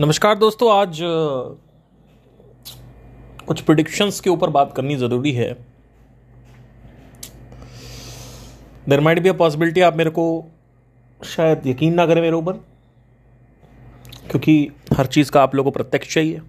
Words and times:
नमस्कार 0.00 0.34
दोस्तों, 0.34 0.70
आज 0.72 0.98
कुछ 3.46 3.60
प्रिडिक्शंस 3.60 4.20
के 4.20 4.30
ऊपर 4.30 4.50
बात 4.50 4.72
करनी 4.76 4.96
ज़रूरी 4.96 5.32
है। 5.32 5.52
There 8.88 9.00
might 9.00 9.18
be 9.22 9.28
a 9.28 9.32
possibility 9.32 9.80
आप 9.80 9.96
मेरे 9.96 10.10
को 10.10 10.24
शायद 11.20 11.66
यकीन 11.66 11.94
ना 11.94 12.06
करें 12.06 12.20
मेरे 12.22 12.36
ऊपर, 12.36 12.52
क्योंकि 14.30 14.70
हर 14.96 15.06
चीज़ 15.08 15.30
का 15.30 15.42
आप 15.42 15.54
लोगों 15.54 15.70
को 15.70 15.74
प्रत्यक्ष 15.76 16.14
चाहिए। 16.14 16.40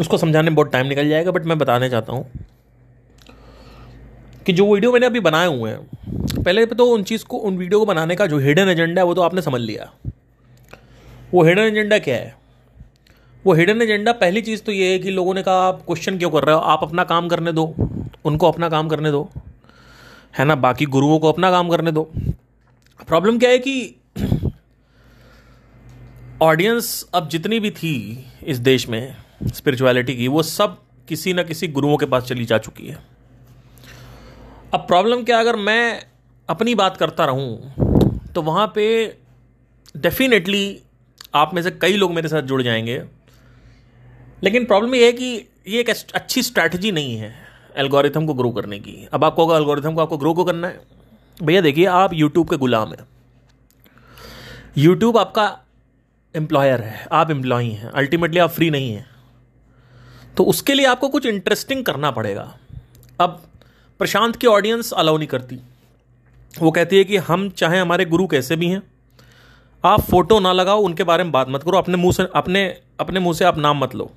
उसको 0.00 0.18
समझाने 0.18 0.50
में 0.50 0.54
बहुत 0.54 0.72
टाइम 0.72 0.86
निकल 0.86 1.08
जाएगा 1.08 1.30
बट 1.30 1.46
मैं 1.46 1.58
बताने 1.58 1.90
चाहता 1.90 2.12
हूँ 2.12 2.30
कि 4.46 4.52
जो 4.52 4.72
वीडियो 4.74 4.92
मैंने 4.92 5.06
अभी 5.06 5.20
बनाए 5.20 5.46
हुए 5.48 5.70
हैं, 5.70 6.42
पहले 6.42 6.66
तो 6.66 6.86
उन 6.86 7.02
चीज़ 7.04 7.24
को, 7.24 7.36
उन 7.36 7.56
वीडियो 7.58 7.78
को 7.80 7.86
बनाने 7.86 8.16
का 8.16 8.26
जो 8.26 8.38
हिडन 8.38 8.68
एजेंडा 8.68 9.00
है, 9.00 9.06
वो 9.06 9.14
तो 9.14 9.22
आपने 9.22 9.42
समझ 9.42 9.60
लिया। 9.60 9.92
वो 11.34 11.42
हिडन 11.42 11.62
एजेंडा 11.62 11.98
क्या 11.98 12.14
है? 12.14 12.34
वो 13.44 13.54
हिडन 13.54 13.82
एजेंडा 13.82 14.12
पहली 14.12 14.40
चीज़ 14.42 14.62
तो 14.62 14.72
ये 14.72 14.90
है 14.92 14.98
कि 14.98 15.10
लोगों 15.10 15.32
ने 15.34 15.42
कहा, 15.42 15.54
आप 15.54 15.82
क्वेश्चन 15.86 16.18
क्यों 16.18 16.30
कर 16.30 16.44
रहे 16.44 16.54
हो? 16.54 16.60
आप 16.60 16.82
अपना 16.82 17.04
काम 17.04 17.28
करने 17.28 17.52
दो। 17.52 17.64
उनको 18.24 18.48
अपना 18.48 18.68
काम 18.68 18.88
करने 18.88 19.10
दो। 19.10 19.30
है 20.38 20.44
ना? 20.44 20.54
बाकी 20.54 20.86
गुरुओं 20.86 21.18
को 21.18 21.32
अपना 21.32 21.50
काम 21.50 21.68
करने 21.68 21.92
दो। 21.92 22.02
प्रॉब्लम 23.08 23.38
क्या 23.38 23.50
है 23.50 23.58
कि 23.58 23.96
ऑडियंस 26.42 27.10
अब 27.14 27.28
जितनी 27.28 27.60
भी 27.60 27.70
थी 27.70 27.94
इस 28.44 28.58
देश 28.58 28.88
में 28.88 29.16
स्पिरिचुअलिटी 29.46 30.16
की, 30.16 30.28
वो 30.28 30.42
सब 30.42 30.78
किसी 31.08 31.32
ना 31.32 31.42
किसी 31.42 31.68
गुरुओं 31.68 31.96
के 31.96 32.06
पास 32.06 32.22
चली 32.22 32.44
जा 32.44 32.58
चुकी 32.58 32.86
है। 32.86 32.98
अब 34.74 34.80
प्रॉब्लम 34.80 35.24
क्या 35.24 35.40
अगर 35.40 35.56
मैं 35.56 36.06
अपनी 36.48 36.74
बात 36.74 36.96
करता 36.96 37.24
रहूँ 37.24 38.32
तो 38.34 38.42
वहाँ 38.42 38.72
पे 38.74 38.86
डेफिनेटली 39.96 40.80
आप 41.34 41.54
में 41.54 41.62
से 41.62 41.70
कई 41.70 41.96
लोग 41.96 42.12
मेरे 42.12 42.28
साथ 42.28 42.42
जुड़ 42.42 42.62
जाएँगे। 42.62 43.04
लेकिन 44.42 44.64
प्रॉब्लम 44.64 44.94
ये 44.94 45.06
है 45.06 45.12
कि 45.12 45.48
ये 45.68 45.80
एक 45.80 45.90
अच्छी 45.90 46.42
स्ट्रैटेजी 46.42 46.92
नहीं 46.92 47.16
है 47.16 47.34
एल्गोरिथम 47.76 48.26
को 48.26 48.34
ग्रो 48.34 48.50
करने 48.50 48.78
की। 48.78 49.08
अब 49.12 49.24
आपको 49.24 49.46
अगर 49.46 49.60
एल्गोरिथम 49.60 49.94
को 49.94 50.00
आपको 50.00 50.18
ग्रो 50.18 50.34
को 50.34 50.44
करना 50.44 50.68
है? 50.68 50.80
भैया 51.42 51.60
देखिए, 51.60 51.84
आप 51.84 52.10
यूट्यूब 52.14 52.50
के 52.50 52.56
गुलाम 52.56 52.88
हैं। 52.88 53.08
यूट्यूब 54.78 55.18
आपका 55.18 55.58
एम्प्लॉयर 56.36 56.80
है, 56.80 57.06
आप 57.12 57.30
एम्प्लॉई 57.30 57.70
हैं। 57.70 57.88
अल्टीमेटली 57.88 58.38
आप 58.38 58.50
फ्री 58.50 58.70
नहीं 58.70 58.92
हैं। 58.92 59.06
तो 60.36 60.44
उसके 60.44 60.74
लिए 60.74 60.86
आपको 60.86 61.08
कुछ 61.08 61.26
इंटरेस्टिंग 61.26 61.84
करना 61.84 62.10
पड़ेगा। 62.10 62.58
अब 63.20 63.42
प्रशांत 63.98 64.36
की 64.36 64.46
ऑडियंस 64.46 64.92
अलाउ 64.92 65.16
नहीं 65.16 65.28
करती। 65.28 65.60
वो 66.58 66.70
कहती 66.70 66.98
है 66.98 67.04
कि 67.04 67.16
हम 67.16 67.50
चाहे 67.50 67.78
हमारे 67.78 68.04
गुरु 68.04 68.26
कैसे 68.26 68.56
भी 68.56 68.68
हैं 68.68 68.82
आप 69.84 70.00
फ़ोटो 70.00 70.38
ना 70.40 70.52
लगाओ, 70.52 70.80
उनके 70.80 71.04
बारे 71.04 71.24
में 71.24 71.32
बात 71.32 71.48
मत 71.48 71.62
करो, 71.62 71.78
अपने 71.78 71.96
मुँह 71.96 72.12
से, 72.12 72.26
अपने 72.34 72.64
अपने 73.00 73.20
मुँह 73.20 73.34
से 73.34 73.44
आप 73.44 73.58
नाम 73.58 73.78
मत 73.78 73.94
लो। 73.94 74.10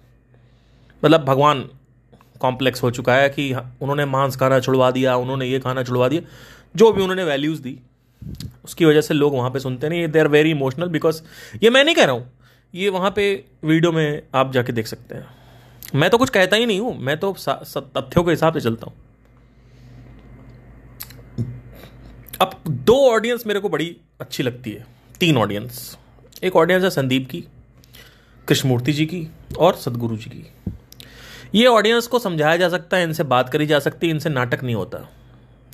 मतलब 1.03 1.23
भगवान 1.25 1.69
कॉम्प्लेक्स 2.41 2.83
हो 2.83 2.91
चुका 2.91 3.15
है 3.15 3.29
कि 3.29 3.53
उन्होंने 3.53 4.05
मांस 4.05 4.35
खाना 4.35 4.59
छुड़वा 4.59 4.89
दिया, 4.91 5.15
उन्होंने 5.15 5.45
ये 5.45 5.59
खाना 5.59 5.83
छुड़वा 5.83 6.07
दिया, 6.07 6.21
जो 6.75 6.91
भी 6.91 7.01
उन्होंने 7.01 7.23
वैल्यूज़ 7.23 7.61
दी, 7.61 7.77
उसकी 8.65 8.85
वजह 8.85 9.01
से 9.01 9.13
लोग 9.13 9.33
वहाँ 9.33 9.49
पे 9.51 9.59
सुनते 9.59 9.89
नहीं 9.89 10.07
they 10.07 10.19
are 10.19 10.27
very 10.27 10.51
emotional 10.51 10.89
because 10.89 11.21
ये 11.63 11.69
मैं 11.69 11.83
नहीं 11.83 11.95
कह 11.95 12.05
रहा 12.05 12.15
हूँ, 12.15 12.29
ये 12.73 12.89
वहाँ 12.89 13.11
पे 13.11 13.31
वीडियो 13.63 13.91
में 13.91 14.21
आप 14.35 14.51
जाके 14.53 14.73
देख 14.73 14.87
सकते 14.87 15.15
हैं। 15.15 15.27
मैं 15.95 16.09
तो 16.09 16.17
कुछ 16.17 16.29
कहता 16.29 16.55
ही 16.55 16.65
नहीं 16.65 16.79
हूँ, 16.79 16.97
मैं 16.97 17.17
तो 17.19 17.35
तथ्यों 17.37 18.23
के 18.23 18.31
हिसाब 18.31 18.53
से 18.53 18.61
चलता 18.61 18.85
हूँ। 18.85 18.95
अब 22.41 22.59
दो 22.67 22.95
ऑडियंस 23.11 23.47
मेरे 23.47 23.59
को 23.59 23.69
बड़ी 23.69 23.95
अच्छी 24.21 24.43
लगती 24.43 24.71
है। 24.71 24.85
तीन 25.19 25.37
ऑडियंस 25.37 25.97
एक 26.43 26.55
ऑडियंस 26.55 26.83
है 26.83 26.89
संदीप 26.89 27.27
की, 27.29 27.43
कृष्णमूर्ति 28.47 28.93
जी 28.93 29.05
की 29.05 29.27
और 29.59 29.75
सदगुरु 29.75 30.17
जी 30.17 30.29
की। 30.29 30.45
ये 31.55 31.65
ऑडियंस 31.67 32.07
को 32.07 32.19
समझाया 32.19 32.57
जा 32.57 32.69
सकता 32.69 32.97
है, 32.97 33.03
इनसे 33.03 33.23
बात 33.23 33.49
करी 33.49 33.65
जा 33.65 33.79
सकती 33.79 34.07
है, 34.07 34.13
इनसे 34.13 34.29
नाटक 34.29 34.63
नहीं 34.63 34.75
होता। 34.75 34.97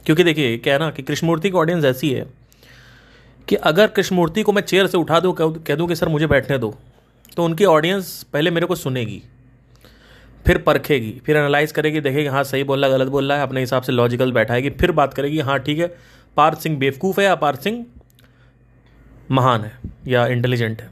क्योंकि 0.06 0.24
देखिए, 0.24 0.58
क्या 0.58 0.74
है 0.74 0.80
ना 0.80 0.90
कि 0.92 1.04
कृष्णमूर्ति 1.04 1.50
की 1.50 1.58
ऑडियंस 1.58 1.86
ऐसी 1.86 2.10
है 2.10 2.26
कि 3.48 3.56
अगर 3.56 3.88
कृष्णमूर्ति 3.88 4.44
को 4.44 4.52
मैं 4.52 4.62
चेयर 4.62 4.88
से 4.88 4.98
उठा 4.98 5.20
दूँ, 5.20 5.34
कह 5.34 5.76
दूँ 5.76 5.88
कि, 5.88 5.96
सर, 5.96 6.08
मुझे 6.08 6.28
बैठने 6.28 6.58
दो 6.58 6.76
तो 7.38 7.46
उनकी 7.46 7.66
ऑडियंस 7.66 8.12
पहले 8.34 8.52
मेरे 8.52 8.66
को 8.66 8.76
सुनेगी, 8.76 9.22
फिर 10.46 10.58
परखेगी, 10.58 11.12
फिर 11.26 11.38
एनालाइज 11.38 11.72
करेगी, 11.72 12.00
देखेगी 12.02 12.28
हाँ 12.28 12.44
सही 12.44 12.64
बोल 12.64 12.86
रहा 12.86 12.98
गलत 12.98 13.08
बोल 13.08 13.30
रहा 13.30 13.38
है, 13.38 13.44
अपने 13.44 13.60
हिसाब 13.60 13.84
से 13.84 13.92
लॉजिकल 13.92 14.32
बैठाएगी, 14.32 14.70
फिर 14.70 14.92
बात 14.92 15.14
करेगी 15.14 15.40
हाँ 15.40 15.60
ठीक 15.60 15.80
है, 15.80 15.96
पार्थ 16.38 16.60
सिंह 16.60 16.78
बेवकूफ़ 16.78 17.20
है 17.20 17.26
या 17.26 17.36
पार्थ 17.36 17.62
सिंह 17.62 17.86
महान 19.32 19.62
है 19.62 19.80
या 20.08 20.28
इंटेलिजेंट 20.28 20.82
है। 20.82 20.90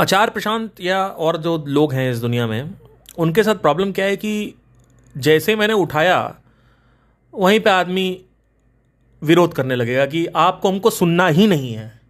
आचार 0.00 0.30
प्रशांत 0.30 0.80
या 0.80 1.06
और 1.06 1.36
जो 1.36 1.64
लोग 1.68 1.92
हैं 1.92 2.12
इस 2.12 2.18
दुनिया 2.18 2.46
में, 2.46 2.74
उनके 3.18 3.42
साथ 3.42 3.54
प्रॉब्लम 3.54 3.92
क्या 3.92 4.04
है 4.04 4.16
कि 4.16 4.54
जैसे 5.16 5.56
मैंने 5.56 5.72
उठाया, 5.72 6.36
वहीं 7.34 7.60
पे 7.60 7.70
आदमी 7.70 8.24
विरोध 9.22 9.54
करने 9.54 9.76
लगेगा 9.76 10.06
कि 10.06 10.26
आपको 10.26 10.68
हमको 10.68 10.90
सुनना 10.90 11.26
ही 11.26 11.46
नहीं 11.46 11.74
है। 11.74 12.00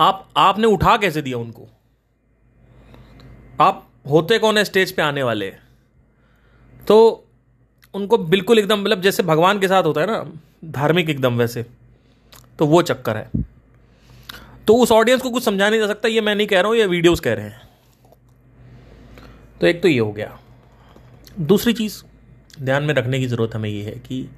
आप, 0.00 0.28
आपने 0.36 0.66
उठा 0.66 0.96
कैसे 0.96 1.22
दिया 1.22 1.38
उनको? 1.38 1.68
आप 3.60 3.88
होते 4.10 4.38
कौन 4.38 4.58
है 4.58 4.64
स्टेज 4.64 4.92
पे 4.92 5.02
आने 5.02 5.22
वाले? 5.22 5.50
तो 6.88 7.24
उनको 7.94 8.18
बिल्कुल 8.18 8.58
एकदम 8.58 8.80
मतलब 8.80 9.00
जैसे 9.00 9.22
भगवान 9.22 9.58
के 9.58 9.68
साथ 9.68 9.82
होता 9.82 10.00
है 10.00 10.06
ना, 10.06 10.32
धार्मिक 10.64 11.10
एकदम 11.10 11.36
वैसे। 11.36 11.66
तो 12.60 12.66
वो 12.66 12.82
चक्कर 12.82 13.16
है। 13.16 13.30
तो 14.66 14.74
उस 14.74 14.92
ऑडियंस 14.92 15.22
को 15.22 15.30
कुछ 15.30 15.42
समझा 15.42 15.68
नहीं 15.70 15.80
जा 15.80 15.86
सकता, 15.86 16.08
ये 16.08 16.20
मैं 16.20 16.34
नहीं 16.34 16.46
कह 16.46 16.60
रहा 16.60 16.68
हूँ, 16.68 16.76
ये 16.76 16.86
वीडियोस 16.86 17.20
कह 17.20 17.34
रहे 17.34 17.44
हैं। 17.44 17.68
तो 19.60 19.66
एक 19.66 19.82
तो 19.82 19.88
ये 19.88 19.98
हो 19.98 20.12
गया। 20.12 20.38
दूसरी 21.40 21.72
चीज़ 21.72 22.02
ध्यान 22.62 22.82
में 22.82 22.94
रखने 22.94 23.18
की 23.18 23.26
ज़रूरत 23.26 23.54
हमें 23.54 23.70
ये 23.70 23.82
है 23.82 23.92
कि 23.92 24.30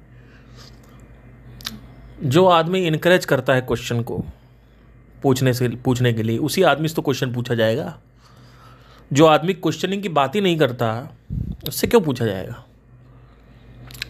जो 2.23 2.45
आदमी 2.45 2.85
इनकरेज 2.87 3.25
करता 3.25 3.53
है 3.53 3.61
क्वेश्चन 3.61 4.01
को 4.01 4.23
पूछने 5.23 5.53
से, 5.53 5.67
पूछने 5.67 6.13
के 6.13 6.23
लिए, 6.23 6.37
उसी 6.37 6.63
आदमी 6.63 6.87
से 6.87 6.95
तो 6.95 7.01
क्वेश्चन 7.01 7.33
पूछा 7.33 7.55
जाएगा। 7.55 7.99
जो 9.13 9.25
आदमी 9.25 9.53
क्वेश्चनिंग 9.53 10.03
की 10.03 10.09
बात 10.09 10.35
ही 10.35 10.41
नहीं 10.41 10.57
करता, 10.57 11.17
उससे 11.67 11.87
क्यों 11.87 12.01
पूछा 12.01 12.25
जाएगा? 12.25 12.63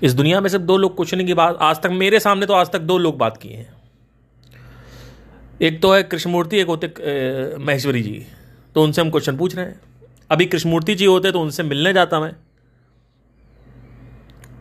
इस 0.03 0.13
दुनिया 0.13 0.41
में 0.41 0.49
सिर्फ़ 0.49 0.65
दो 0.65 0.77
लोग 0.77 0.95
क्वेश्चनिंग 0.95 1.27
की 1.27 1.33
बात, 1.33 1.57
आज 1.61 1.81
तक 1.81 1.89
मेरे 1.89 2.19
सामने 2.19 2.45
तो 2.45 2.53
आज 2.53 2.71
तक 2.71 2.79
दो 2.79 2.97
लोग 2.97 3.17
बात 3.17 3.37
किए 3.37 3.55
हैं। 3.55 3.82
एक 5.63 5.81
तो 5.81 5.93
है 5.93 6.03
कृष्णमूर्ति, 6.03 6.57
एक 6.57 6.67
होते 6.67 6.87
महेश्वरी 7.57 8.01
जी। 8.01 8.25
तो 8.75 8.83
उनसे 8.83 9.01
हम 9.01 9.09
क्वेश्चन 9.09 9.37
पूछ 9.37 9.55
रहे 9.55 9.65
हैं। 9.65 9.79
अभी 10.31 10.45
कृष्णमूर्ति 10.45 10.95
जी 10.95 11.05
होते 11.05 11.31
तो 11.31 11.41
उनसे 11.41 11.63
मिलने 11.63 11.93
जाता 11.93 12.19
मैं। 12.19 12.33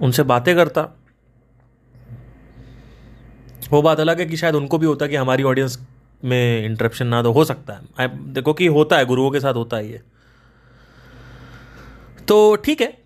उनसे 0.00 0.22
बातें 0.22 0.54
करता। 0.56 0.82
वो 3.70 3.82
बात 3.82 4.00
अलग 4.00 4.20
है 4.20 4.26
कि 4.26 4.36
शायद 4.36 4.54
उनको 4.54 4.78
भी 4.78 4.86
होता 4.86 5.06
कि 5.06 5.16
हमारी 5.16 5.42
ऑडियंस 5.42 5.78
में 6.24 6.64
इंटरप्शन 6.64 7.06
ना 7.06 7.22
तो 7.22 7.32
हो 7.32 7.44
सकता 7.44 7.80
है। 8.00 8.08
देखो 8.32 8.52
कि 8.52 8.66
होता 8.66 8.98
है, 8.98 9.04
गुरुओं 9.04 9.30
के 9.30 9.40
साथ 9.40 9.54
होता 9.54 9.76
है 9.76 9.90
ये। 9.90 10.00
तो 12.28 12.56
ठीक 12.56 12.80
है। 12.80 12.98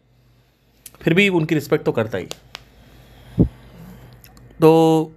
फिर 1.01 1.15
भी 1.15 1.29
उनकी 1.29 1.55
रिस्पेक्ट 1.55 1.85
तो 1.85 1.93
करता 1.93 2.19
ही। 2.19 2.27
तो 4.61 5.13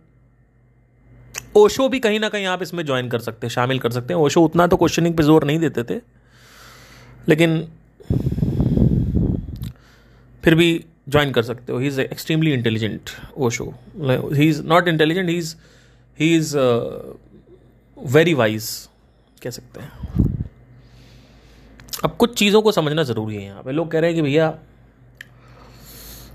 ओशो 1.59 1.87
भी 1.89 1.99
कहीं 1.99 2.19
ना 2.19 2.29
कहीं 2.29 2.45
आप 2.47 2.61
इसमें 2.61 2.85
ज्वाइन 2.85 3.09
कर 3.09 3.19
सकते 3.19 3.47
हैं, 3.47 3.51
शामिल 3.51 3.79
कर 3.79 3.91
सकते 3.91 4.13
हैं। 4.13 4.21
ओशो 4.21 4.43
उतना 4.43 4.67
तो 4.67 4.77
क्वेश्चनिंग 4.77 5.15
पे 5.15 5.23
ज़ोर 5.23 5.43
नहीं 5.45 5.59
देते 5.59 5.83
थे, 5.83 5.99
लेकिन 7.27 7.59
फिर 10.43 10.55
भी 10.55 10.85
ज्वाइन 11.09 11.31
कर 11.31 11.43
सकते 11.43 11.71
हो। 11.73 11.79
He 11.79 11.87
is 11.87 11.99
extremely 12.01 12.51
intelligent 12.53 13.09
Osho. 13.37 13.73
He 14.33 14.47
is 14.49 14.61
not 14.63 14.87
intelligent 14.87 15.29
he 15.29 15.37
is 15.37 15.55
he 16.19 16.35
is 16.35 16.55
very 17.97 18.33
wise 18.33 18.69
कह 19.41 19.49
सकते 19.49 19.79
हैं। 19.79 19.91
अब 22.03 22.15
कुछ 22.19 22.37
चीज़ों 22.37 22.61
को 22.61 22.71
समझना 22.71 23.03
ज़रूरी 23.03 23.35
है 23.35 23.43
यहाँ 23.43 23.63
पे। 23.63 23.71
लोग 23.71 23.91
कह 23.91 23.99
रहे 23.99 24.09
हैं 24.09 24.15
कि 24.15 24.21
भैया, 24.21 24.47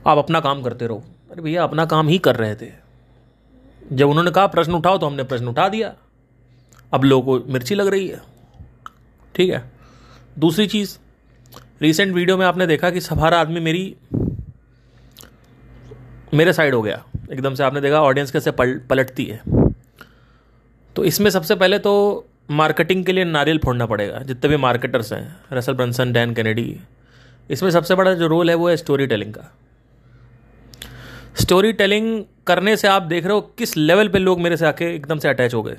आप 0.06 0.18
अपना 0.18 0.40
काम 0.40 0.62
करते 0.62 0.86
रहो। 0.86 1.02
अरे 1.30 1.42
भैया, 1.42 1.62
अपना 1.64 1.84
काम 1.86 2.08
ही 2.08 2.18
कर 2.18 2.36
रहे 2.36 2.54
थे। 2.54 2.83
जब 3.92 4.08
उन्होंने 4.08 4.30
कहा 4.30 4.46
प्रश्न 4.46 4.72
उठाओ 4.72 4.98
तो 4.98 5.06
हमने 5.06 5.22
प्रश्न 5.22 5.48
उठा 5.48 5.68
दिया। 5.68 5.94
अब 6.92 7.04
लोगों 7.04 7.38
को 7.38 7.52
मिर्ची 7.52 7.74
लग 7.74 7.86
रही 7.86 8.06
है। 8.08 8.20
ठीक 9.34 9.50
है? 9.50 9.62
दूसरी 10.38 10.66
चीज़ 10.66 10.96
रिसेंट 11.82 12.14
वीडियो 12.14 12.36
में 12.36 12.46
आपने 12.46 12.66
देखा 12.66 12.90
कि 12.90 13.00
सभारा 13.00 13.40
आदमी 13.40 13.60
मेरी 13.60 13.96
मेरे 16.34 16.52
साइड 16.52 16.74
हो 16.74 16.82
गया। 16.82 17.02
एकदम 17.32 17.54
से 17.54 17.62
आपने 17.64 17.80
देखा 17.80 18.00
ऑडियंस 18.00 18.30
कैसे 18.30 18.50
पल, 18.50 18.78
पलटती 18.90 19.24
है। 19.24 19.42
तो 20.96 21.04
इसमें 21.04 21.30
सबसे 21.30 21.54
पहले 21.54 21.78
तो 21.78 21.92
मार्केटिंग 22.50 23.04
के 23.04 23.12
लिए 23.12 23.24
नारियल 23.24 23.58
फोड़ना 23.58 23.86
पड़ेगा 23.86 24.18
जितने 24.18 24.48
भी 24.48 24.56
मार्केटर्स 24.56 25.12
हैं 25.12 25.36
रसल 25.52 25.74
ब्रंसन 25.74 26.12
डैन 26.12 26.34
कैनेडी 26.34 26.80
इसमें 27.50 27.70
सबसे 27.70 27.94
बड़ा 27.94 28.14
जो 28.14 28.26
रोल 28.26 28.50
है 28.50 28.56
वो 28.56 28.68
है 28.68 28.76
स्टोरी 28.76 29.06
टेलिंग 29.06 29.34
का। 29.34 29.50
स्टोरी 31.40 31.72
टेलिंग 31.72 32.24
करने 32.46 32.76
से 32.76 32.88
आप 32.88 33.02
देख 33.02 33.24
रहे 33.24 33.32
हो 33.32 33.40
किस 33.40 33.76
लेवल 33.76 34.08
पे 34.08 34.18
लोग 34.18 34.40
मेरे 34.40 34.56
से 34.56 34.66
आके 34.66 34.96
एकदम 34.96 35.18
से 35.18 35.28
अटैच 35.28 35.54
हो 35.54 35.62
गए। 35.62 35.76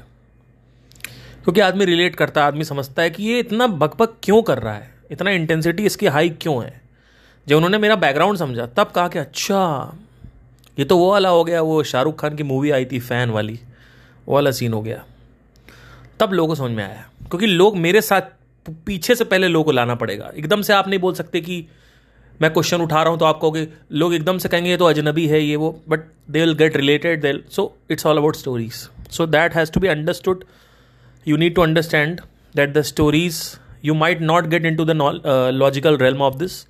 क्योंकि 1.43 1.59
आदमी 1.59 1.85
रिलेट 1.85 2.15
करता 2.15 2.41
है, 2.41 2.47
आदमी 2.47 2.63
समझता 2.63 3.01
है 3.01 3.09
कि 3.09 3.23
ये 3.23 3.39
इतना 3.39 3.67
बकबक 3.67 4.17
क्यों 4.23 4.41
कर 4.41 4.57
रहा 4.57 4.73
है? 4.73 4.95
इतना 5.11 5.31
इंटेंसिटी 5.31 5.85
इसकी 5.85 6.05
हाई 6.05 6.29
क्यों 6.29 6.63
है? 6.63 6.81
जब 7.47 7.55
उन्होंने 7.55 7.77
मेरा 7.77 7.95
बैकग्राउंड 7.95 8.37
समझा, 8.37 8.65
तब 8.65 8.91
कहा 8.95 9.07
कि 9.07 9.19
अच्छा 9.19 9.93
ये 10.79 10.85
तो 10.85 10.97
वो 10.97 11.11
वाला 11.11 11.29
हो 11.29 11.43
गया, 11.43 11.61
वो 11.61 11.83
शाहरुख 11.83 12.21
खान 12.21 12.35
की 12.35 12.43
मूवी 12.43 12.71
आई 12.71 12.85
थी 12.85 12.99
फ़ैन 12.99 13.29
वाली। 13.29 13.59
वो 14.27 14.35
वाला 14.35 14.51
सीन 14.51 14.73
हो 14.73 14.81
गया। 14.81 15.05
तब 16.19 16.33
लोगों 16.33 16.47
को 16.47 16.55
समझ 16.55 16.71
में 16.71 16.83
आया। 16.83 17.09
क्योंकि 17.29 17.45
लोग 17.45 17.77
मेरे 17.77 18.01
साथ 18.01 18.21
पीछे 18.69 19.15
से 19.15 19.23
पहले 19.23 19.47
लोगों 19.47 19.63
को 19.63 19.71
लाना 19.71 19.95
पड़ेगा। 19.95 20.31
एकदम 20.37 20.61
से 20.61 20.73
आप 20.73 20.87
नहीं 20.87 20.99
बोल 20.99 21.13
सकते 21.13 21.41
कि 21.41 21.65
मैं 22.41 22.51
क्वेश्चन 22.53 22.81
उठा 22.81 23.01
रहा 23.01 23.11
हूँ 23.11 23.19
तो 23.19 23.25
आप 23.25 23.39
कहोगे 23.41 23.67
लोग 23.91 24.13
एकदम 24.13 24.37
से 24.37 24.49
कहेंगे 24.49 24.69
ये 24.69 24.77
तो 24.77 24.85
अजनबी 24.85 25.27
है 25.27 25.41
ये 25.41 25.55
वो 25.55 25.81
but 25.89 25.99
they 26.31 26.39
will 26.39 26.53
get 26.53 26.77
related 26.77 27.21
they 27.21 27.33
so 27.51 27.77
it's 27.91 28.05
all 28.05 28.17
about 28.17 28.35
stories 28.35 28.73
so 29.11 29.27
that 29.27 29.55
has 29.55 29.71
to 29.71 29.79
be 29.79 29.87
understood 29.87 30.43
you 31.27 31.37
need 31.37 31.55
to 31.55 31.61
understand 31.61 32.21
that 32.55 32.73
the 32.73 32.81
stories 32.81 33.41
you 33.85 33.93
might 33.93 34.21
not 34.21 34.45
get 34.45 34.65
into 34.75 34.85
uh, 34.85 35.51
logical 35.51 35.97
realm 35.97 36.21
of 36.21 36.39
this 36.39 36.65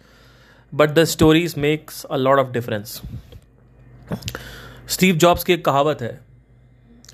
but 0.74 0.96
the 0.96 1.06
stories 1.06 1.58
makes 1.58 2.06
a 2.10 2.18
lot 2.18 2.40
of 2.40 2.54
difference. 2.54 3.00
Steve 4.88 5.16
Jobs 5.16 5.44
की 5.44 5.54
एक 5.54 5.66
कहावत 5.66 6.02
है 6.02 6.20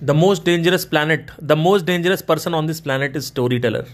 the 0.03 0.11
most 0.11 0.45
dangerous 0.45 0.85
planet 0.85 1.31
the 1.43 1.51
most 1.51 1.85
dangerous 1.85 2.21
person 2.21 2.53
on 2.53 2.67
this 2.67 2.79
planet 2.79 3.15
is 3.15 3.23
storyteller 3.59 3.85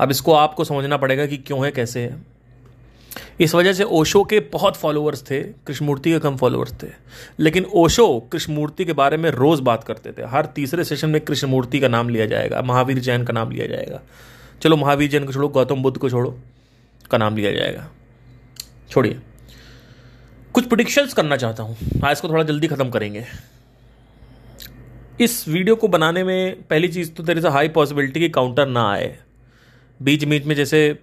अब 0.00 0.10
इसको 0.10 0.32
आपको 0.32 0.64
समझना 0.64 0.96
पड़ेगा 0.96 1.26
कि 1.26 1.36
क्यों 1.36 1.64
है 1.64 1.70
कैसे 1.70 2.00
है। 2.00 2.33
इस 3.40 3.54
वजह 3.54 3.72
से 3.72 3.84
ओशो 3.84 4.24
के 4.24 4.40
बहुत 4.40 4.76
फॉलोअर्स 4.76 5.22
थे, 5.22 5.42
कृष्णमूर्ति 5.42 6.12
के 6.12 6.18
कम 6.18 6.36
फॉलोअर्स 6.36 6.72
थे। 6.82 6.86
लेकिन 7.40 7.64
ओशो 7.64 8.28
कृष्णमूर्ति 8.32 8.84
के 8.84 8.92
बारे 8.92 9.16
में 9.16 9.30
रोज 9.30 9.60
बात 9.60 9.84
करते 9.84 10.12
थे। 10.12 10.26
हर 10.26 10.46
तीसरे 10.46 10.84
सेशन 10.84 11.10
में 11.10 11.20
कृष्णमूर्ति 11.20 11.80
का 11.80 11.88
नाम 11.88 12.08
लिया 12.08 12.26
जाएगा, 12.26 12.62
महावीर 12.62 12.98
जैन 12.98 13.24
का 13.24 13.32
नाम 13.32 13.50
लिया 13.50 13.66
जाएगा। 13.66 14.02
चलो 14.62 14.76
महावीर 14.76 15.10
जैन 15.10 15.24
को 15.24 15.32
छोड़ो, 15.32 15.48
गौतम 15.48 15.82
बुद्ध 15.82 15.98
को 15.98 16.10
छोड़ो, 16.10 16.38
का 17.10 17.18
नाम 17.18 17.36
लिया 17.36 17.52
जाएगा। 17.52 17.90
छोड़िए। 18.90 19.20
कुछ 20.52 20.66
प्रोडिक्शंस 20.66 21.14
करना 21.14 21.36
चाहता 21.36 21.62
हूँ। 21.62 21.76
आज 22.04 22.20
को 22.20 22.28
थोड़ा 22.28 22.42
जल्दी 22.42 22.66
खत्म 22.66 22.90
करेंगे। 22.90 23.24
इस 25.20 25.48
वीडियो 25.48 25.76
को 25.76 25.88
बनाने 25.88 26.24
में 26.24 26.62
पहली 26.62 26.88
चीज़ 26.88 27.10
तो 27.12 27.22
तेरे 27.22 27.40
से 27.40 27.48
हाई 27.48 27.68
पॉसिबिलिटी 27.68 28.20
कि 28.20 28.28
काउंटर 28.28 28.66
ना 28.66 28.92
आए। 28.92 29.18
बीच 30.02 30.24
बीच 30.24 30.44
में 30.44 30.54
जैसे 30.54 30.98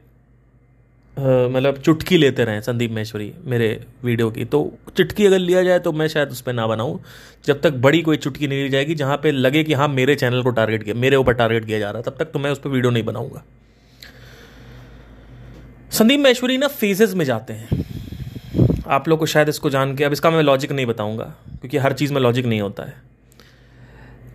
मतलब 1.17 1.77
चुटकी 1.77 2.17
लेते 2.17 2.43
रहे 2.45 2.61
संदीप 2.61 2.91
महेश्वरी 2.91 3.31
मेरे 3.45 3.67
वीडियो 4.03 4.29
की। 4.31 4.45
तो 4.45 4.59
चुटकी 4.97 5.25
अगर 5.25 5.39
लिया 5.39 5.63
जाए 5.63 5.79
तो 5.79 5.91
मैं 5.91 6.07
शायद 6.07 6.29
उस 6.29 6.41
पर 6.41 6.53
ना 6.53 6.67
बनाऊँ। 6.67 6.99
जब 7.45 7.61
तक 7.61 7.73
बड़ी 7.79 8.01
कोई 8.01 8.17
चुटकी 8.17 8.47
नहीं 8.47 8.63
ली 8.63 8.69
जाएगी, 8.69 8.95
जहाँ 8.95 9.17
पे 9.17 9.31
लगे 9.31 9.63
कि 9.63 9.73
हाँ 9.73 9.87
मेरे 9.87 10.15
चैनल 10.15 10.43
को 10.43 10.49
टारगेट 10.51 10.83
किया, 10.83 10.95
मेरे 10.95 11.15
ऊपर 11.15 11.33
टारगेट 11.33 11.65
किया 11.65 11.79
जा 11.79 11.91
रहा 11.91 12.01
तब 12.01 12.15
तक 12.19 12.25
तो 12.25 12.39
मैं 12.39 12.51
उस 12.51 12.59
पर 12.59 12.69
वीडियो 12.69 12.91
नहीं 12.91 13.03
बनाऊँगा। 13.03 13.43
संदीप 15.91 16.19
महेश्वरी 16.19 16.57
ना 16.57 16.67
फेजेस 16.69 17.13
में 17.13 17.25
जाते 17.25 17.53
हैं। 17.53 17.85
आप 18.87 19.07
लोग 19.09 19.19
को 19.19 19.25
शायद 19.25 19.49
इसको 19.49 19.69
जान 19.69 19.95
के, 19.95 20.03
अब 20.03 20.13
इसका 20.13 20.29
मैं 20.31 20.43
लॉजिक 20.43 20.71
नहीं 20.71 20.85
बताऊँगा, 20.85 21.33
क्योंकि 21.51 21.77
हर 21.77 21.93
चीज़ 21.93 22.13
में 22.13 22.21
लॉजिक 22.21 22.45
नहीं 22.45 22.61
होता 22.61 22.83
है। 22.83 22.93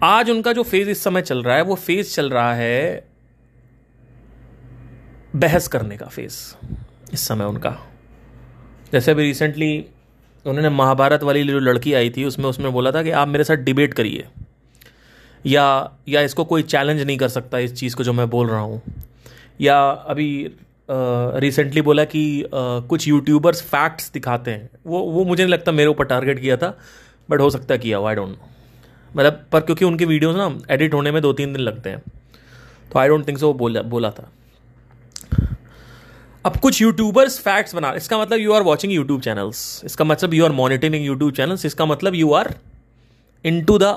आज 0.02 0.30
उनका 0.30 0.52
जो 0.52 0.62
फ़ेज़ 0.62 0.90
इस 0.90 1.02
समय 1.04 1.22
चल 1.22 1.42
रहा 1.42 1.56
है, 1.56 1.62
वो 1.62 1.74
फ़ेज़ 1.76 2.14
चल 2.14 2.30
रहा 2.30 2.54
है 2.54 3.04
बहस 5.36 5.68
करने 5.68 5.96
का 5.96 6.06
फेस 6.06 6.56
इस 7.12 7.26
समय 7.28 7.44
उनका। 7.44 7.76
जैसे 8.92 9.10
अभी 9.10 9.22
रिसेंटली 9.22 9.78
उन्होंने 10.44 10.68
महाभारत 10.68 11.22
वाली 11.22 11.42
जो 11.44 11.58
लड़की 11.58 11.92
आई 11.94 12.10
थी 12.10 12.24
उसमें 12.24 12.46
उसमें 12.46 12.72
बोला 12.72 12.92
था 12.92 13.02
कि 13.02 13.10
आप 13.12 13.28
मेरे 13.28 13.44
साथ 13.44 13.56
डिबेट 13.64 13.94
करिए। 13.94 14.26
या 15.44 15.64
या 16.08 16.20
इसको 16.20 16.44
कोई 16.44 16.62
चैलेंज 16.64 17.00
नहीं 17.00 17.16
कर 17.18 17.28
सकता 17.28 17.58
इस 17.58 17.74
चीज़ 17.74 17.96
को 17.96 18.04
जो 18.04 18.12
मैं 18.12 18.28
बोल 18.30 18.48
रहा 18.48 18.60
हूँ। 18.60 18.80
या 19.60 19.78
अभी 19.88 20.28
रिसेंटली 20.88 21.80
बोला 21.82 22.04
कि 22.04 22.42
आ, 22.42 22.48
कुछ 22.80 23.06
यूट्यूबर्स 23.08 23.62
फैक्ट्स 23.62 24.10
दिखाते 24.12 24.50
हैं। 24.50 24.68
वो 24.86 25.00
वो 25.02 25.24
मुझे 25.24 25.42
नहीं 25.42 25.52
लगता 25.52 25.72
मेरे 25.72 25.90
ऊपर 25.90 26.04
टारगेट 26.04 26.40
किया 26.40 26.56
था 26.56 26.76
बट 27.28 27.40
हो 27.40 27.50
सकता 27.50 27.76
किया 27.76 28.00
आई 28.00 28.14
डोंट 28.14 28.28
नो 28.28 28.48
मतलब 29.10 29.44
पर 29.52 29.60
क्योंकि 29.60 29.84
उनकी 29.84 30.04
वीडियोस 30.04 30.36
ना 30.36 30.48
एडिट 30.70 30.94
होने 30.94 31.10
में 31.12 31.20
दो 31.22 31.32
तीन 31.32 31.52
दिन 31.52 31.62
लगते 31.62 31.90
हैं। 31.90 32.02
तो 32.92 32.98
आई 32.98 33.08
डोंट 33.08 33.26
थिंक 33.28 33.38
सो 33.38 33.46
वो 33.46 33.54
बोला 33.54 33.82
बोला 33.84 34.10
था। 34.10 34.30
अब 36.46 36.56
कुछ 36.62 36.80
यूट्यूबर्स 36.82 37.38
फैक्ट्स 37.40 37.74
बना 37.74 37.90
इसका 37.96 38.18
मतलब 38.18 38.38
you 38.38 38.52
are 38.52 38.62
watching 38.62 38.92
YouTube 38.92 39.20
channels 39.20 39.60
इसका 39.84 40.04
मतलब 40.04 40.34
you 40.34 40.44
are 40.44 40.52
monitoring 40.52 41.04
YouTube 41.06 41.32
channels 41.32 41.64
इसका 41.66 41.86
मतलब 41.86 42.14
you 42.14 42.32
are 42.32 42.52
into 43.64 43.78
the 43.78 43.96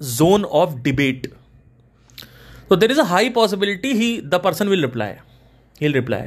zone 0.00 0.44
of 0.60 0.74
debate 0.82 1.26
तो 2.70 2.76
there 2.76 2.90
is 2.90 3.00
a 3.00 3.04
high 3.04 3.28
possibility 3.28 3.92
he 3.92 4.08
the 4.24 4.40
person 4.44 4.68
will 4.68 4.82
reply 4.82 5.12
he'll 5.80 5.92
reply 5.92 6.26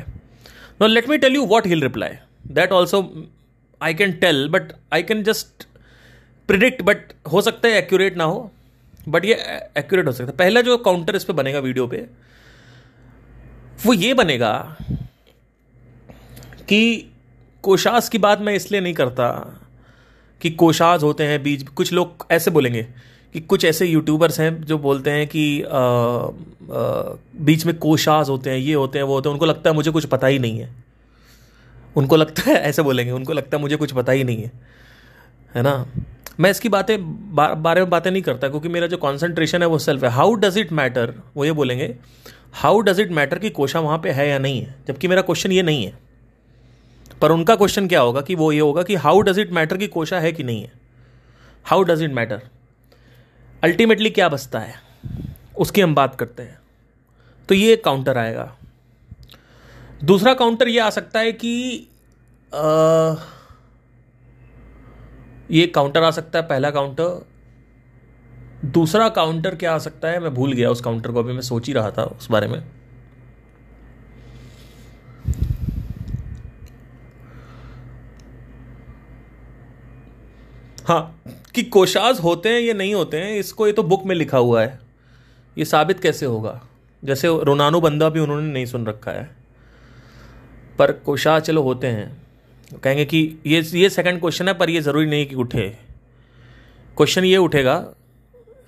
no 0.81 0.87
let 0.87 1.09
me 1.09 1.17
tell 1.17 1.35
you 1.35 1.45
what 1.45 1.67
he'll 1.67 1.81
reply 1.81 2.15
that 2.51 2.71
also 2.71 3.01
I 3.81 3.93
can 3.93 4.11
tell 4.21 4.47
but 4.49 4.71
I 4.93 5.03
can 5.03 5.23
just 5.23 5.67
predict 6.49 6.81
but 6.81 7.13
हो 7.31 7.41
सकता 7.41 7.67
है 7.67 7.77
accurate 7.77 8.17
ना 8.17 8.23
हो 8.23 8.51
but 9.07 9.25
ये 9.25 9.33
accurate 9.77 10.07
हो 10.07 10.11
सकता 10.11 10.31
है। 10.31 10.37
पहला 10.37 10.61
जो 10.61 10.77
काउंटर 10.87 11.15
इस 11.15 11.23
पर 11.23 11.33
बनेगा 11.33 11.59
वीडियो 11.59 11.87
पे, 11.87 12.05
वो 13.85 13.93
ये 13.93 14.13
बनेगा 14.13 14.53
कि 16.69 17.05
कोशास 17.63 18.09
की 18.09 18.17
बात 18.17 18.41
मैं 18.41 18.53
इसलिए 18.53 18.81
नहीं 18.81 18.93
करता 18.93 19.29
कि 20.41 20.49
कोशाज 20.49 21.03
होते 21.03 21.23
हैं 21.23 21.43
बीच 21.43 21.67
कुछ 21.67 21.93
लोग 21.93 22.27
ऐसे 22.31 22.51
बोलेंगे 22.51 22.83
कि 23.33 23.39
कुछ 23.39 23.65
ऐसे 23.65 23.85
यूट्यूबर्स 23.85 24.39
हैं 24.39 24.63
जो 24.63 24.77
बोलते 24.77 25.11
हैं 25.11 25.27
कि 25.27 25.61
आ, 25.61 25.67
आ, 25.67 26.29
बीच 27.41 27.65
में 27.65 27.77
कोशाज 27.77 28.29
होते 28.29 28.49
हैं 28.49 28.57
ये 28.57 28.73
होते 28.73 28.99
हैं 28.99 29.05
वो 29.05 29.13
होते 29.13 29.29
हैं 29.29 29.33
उनको 29.33 29.45
लगता 29.45 29.69
है 29.69 29.75
मुझे 29.75 29.91
कुछ 29.91 30.05
पता 30.05 30.27
ही 30.27 30.39
नहीं 30.39 30.59
है। 30.59 30.69
उनको 31.95 32.15
लगता 32.15 32.41
है 32.41 32.55
ऐसे 32.55 32.81
बोलेंगे 32.81 33.11
उनको 33.11 33.33
लगता 33.33 33.57
है 33.57 33.61
मुझे 33.61 33.75
कुछ 33.75 33.91
पता 33.91 34.11
ही 34.11 34.23
नहीं 34.23 34.37
है। 34.37 34.51
है 35.55 35.61
ना? 35.61 35.85
मैं 36.39 36.51
इसकी 36.51 36.69
बातें 36.69 36.97
बा, 37.35 37.53
बारे 37.53 37.81
में 37.81 37.89
बातें 37.89 38.11
नहीं 38.11 38.21
करता 38.21 38.49
क्योंकि 38.49 38.69
मेरा 38.69 38.87
जो 38.87 38.97
कॉन्सेंट्रेशन 38.97 39.61
है 39.61 39.67
वो 39.67 39.79
सेल्फ 39.79 40.03
है। 40.03 40.09
हाउ 40.09 40.33
डज 40.33 40.57
इट 40.57 40.71
मैटर 40.71 41.13
वो 41.35 41.45
ये 41.45 41.51
बोलेंगे 41.51 41.95
हाउ 42.53 42.79
डज 42.79 42.99
इट 42.99 43.11
मैटर 43.11 43.39
कि 43.39 43.49
कोशा 43.49 43.79
वहाँ 43.79 43.97
पे 43.97 44.09
है 44.09 44.29
या 44.29 44.39
नहीं 44.39 44.61
है? 44.61 44.75
जबकि 44.87 45.07
मेरा 45.07 45.21
क्वेश्चन 45.21 45.51
ये 45.51 45.63
नहीं 45.63 45.85
है। 45.85 46.08
पर 47.21 47.31
उनका 47.31 47.55
क्वेश्चन 47.55 47.87
क्या 47.87 48.01
होगा 48.01 48.21
कि 48.21 48.35
वो 48.35 48.51
ये 48.51 48.59
होगा 48.59 48.83
कि 48.83 48.95
हाउ 48.95 49.21
डज 49.21 49.39
इट 49.39 49.51
मैटर 49.51 49.77
कि 49.77 49.87
कोशा 49.87 50.19
है 50.19 50.31
कि 50.31 50.43
नहीं 50.43 50.61
है? 50.63 50.71
How 51.63 51.83
does 51.83 52.01
it 52.01 52.11
matter 52.11 52.41
ultimately 53.63 54.09
क्या 54.09 54.29
बचता 54.29 54.59
है? 54.59 54.75
उसकी 55.57 55.81
हम 55.81 55.95
बात 55.95 56.15
करते 56.15 56.43
हैं। 56.43 56.59
तो 57.49 57.55
ये 57.55 57.73
एक 57.73 57.83
काउंटर 57.83 58.17
आएगा। 58.17 58.55
दूसरा 60.03 60.33
काउंटर 60.33 60.67
ये 60.67 60.79
आ 60.79 60.89
सकता 60.89 61.19
है 61.19 61.31
कि 61.31 61.87
आ, 62.55 63.15
ये 65.51 65.67
काउंटर 65.67 66.03
आ 66.03 66.11
सकता 66.11 66.39
है 66.39 66.47
पहला 66.47 66.71
काउंटर 66.71 67.25
दूसरा 68.65 69.09
काउंटर 69.09 69.55
क्या 69.55 69.75
आ 69.75 69.77
सकता 69.77 70.07
है? 70.07 70.19
मैं 70.19 70.33
भूल 70.33 70.53
गया 70.53 70.69
उस 70.69 70.81
काउंटर 70.81 71.11
को 71.11 71.19
अभी 71.19 71.33
मैं 71.33 71.41
सोच 71.41 71.67
ही 71.67 71.73
रहा 71.73 71.91
था 71.91 72.03
उस 72.03 72.31
बारे 72.31 72.47
में। 72.47 72.78
हाँ 80.89 81.21
कि 81.55 81.63
कोशाज 81.63 82.19
होते 82.19 82.49
हैं 82.49 82.61
या 82.61 82.73
नहीं 82.73 82.93
होते 82.93 83.17
हैं, 83.17 83.37
इसको 83.37 83.67
ये 83.67 83.73
तो 83.73 83.83
बुक 83.83 84.05
में 84.05 84.15
लिखा 84.15 84.37
हुआ 84.37 84.61
है। 84.61 84.79
ये 85.57 85.65
साबित 85.65 85.99
कैसे 85.99 86.25
होगा? 86.25 86.61
जैसे 87.03 87.27
रोनानो 87.27 87.81
बंदा 87.81 88.09
भी 88.09 88.19
उन्होंने 88.19 88.53
नहीं 88.53 88.65
सुन 88.65 88.85
रखा 88.85 89.11
है। 89.11 89.35
पर 90.79 90.91
कोशाज 90.91 91.41
चलो 91.41 91.61
होते 91.61 91.87
हैं। 91.87 92.21
कहेंगे 92.83 93.05
कि 93.05 93.37
ये 93.45 93.61
ये 93.61 93.89
सेकंड 93.89 94.19
क्वेश्चन 94.19 94.47
है, 94.47 94.53
पर 94.53 94.69
ये 94.69 94.81
ज़रूरी 94.81 95.05
नहीं 95.05 95.25
कि 95.25 95.35
उठे। 95.35 95.69
क्वेश्चन 96.97 97.23
ये 97.23 97.37
उठेगा 97.37 97.93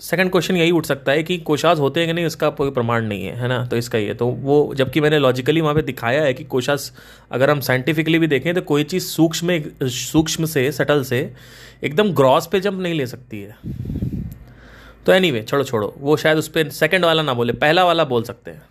सेकंड 0.02 0.32
क्वेश्चन 0.32 0.56
यही 0.56 0.72
उठ 0.72 0.86
सकता 0.86 1.12
है 1.12 1.24
कि 1.24 1.38
कोशाज 1.38 1.80
होते 1.80 2.00
हैं 2.00 2.10
कि 2.10 2.14
नहीं 2.14 2.26
उसका 2.26 2.50
कोई 2.50 2.72
प्रमाण 2.72 3.06
नहीं 3.06 3.26
है 3.26 3.36
है 3.36 3.48
ना? 3.48 3.66
तो 3.66 3.78
इसका 3.78 3.98
ये 3.98 4.14
तो 4.14 4.28
वो 4.28 4.74
जबकि 4.76 5.02
मैंने 5.02 5.20
लॉजिकली 5.20 5.62
वहाँ 5.62 5.76
पे 5.76 5.82
दिखाया 5.82 6.24
है 6.24 6.34
कि 6.34 6.44
कोशाज 6.44 6.92
अगर 7.32 7.50
हम 7.50 7.60
साइंटिफिकली 7.60 8.20
भी 8.20 8.28
देखें 8.28 8.54
तो 8.54 8.62
कोई 8.62 8.84
चीज़ 8.84 9.04
सूक्ष्म 9.04 9.62
सूक्ष्म 9.84 10.46
से 10.46 10.72
सटल 10.72 11.04
से 11.04 11.34
एकदम 11.84 12.14
ग्रॉस 12.14 12.48
पे 12.48 12.60
जंप 12.60 12.80
नहीं 12.80 12.94
ले 12.94 13.08
सकती 13.08 13.42
है। 13.42 13.56
तो 15.06 15.12
एनी 15.12 15.32
anyway, 15.32 15.50
छोड़ो 15.50 15.64
छोड़ो 15.64 15.96
वो 15.98 16.18
शायद 16.18 16.38
उस 16.38 16.48
पर 16.48 16.70
सेकेंड 16.70 17.06
वाला 17.06 17.22
ना 17.22 17.34
बोले 17.34 17.54
पहला 17.54 17.86
वाला 17.86 18.04
बोल 18.04 18.24
सकते 18.24 18.52
हैं। 18.52 18.62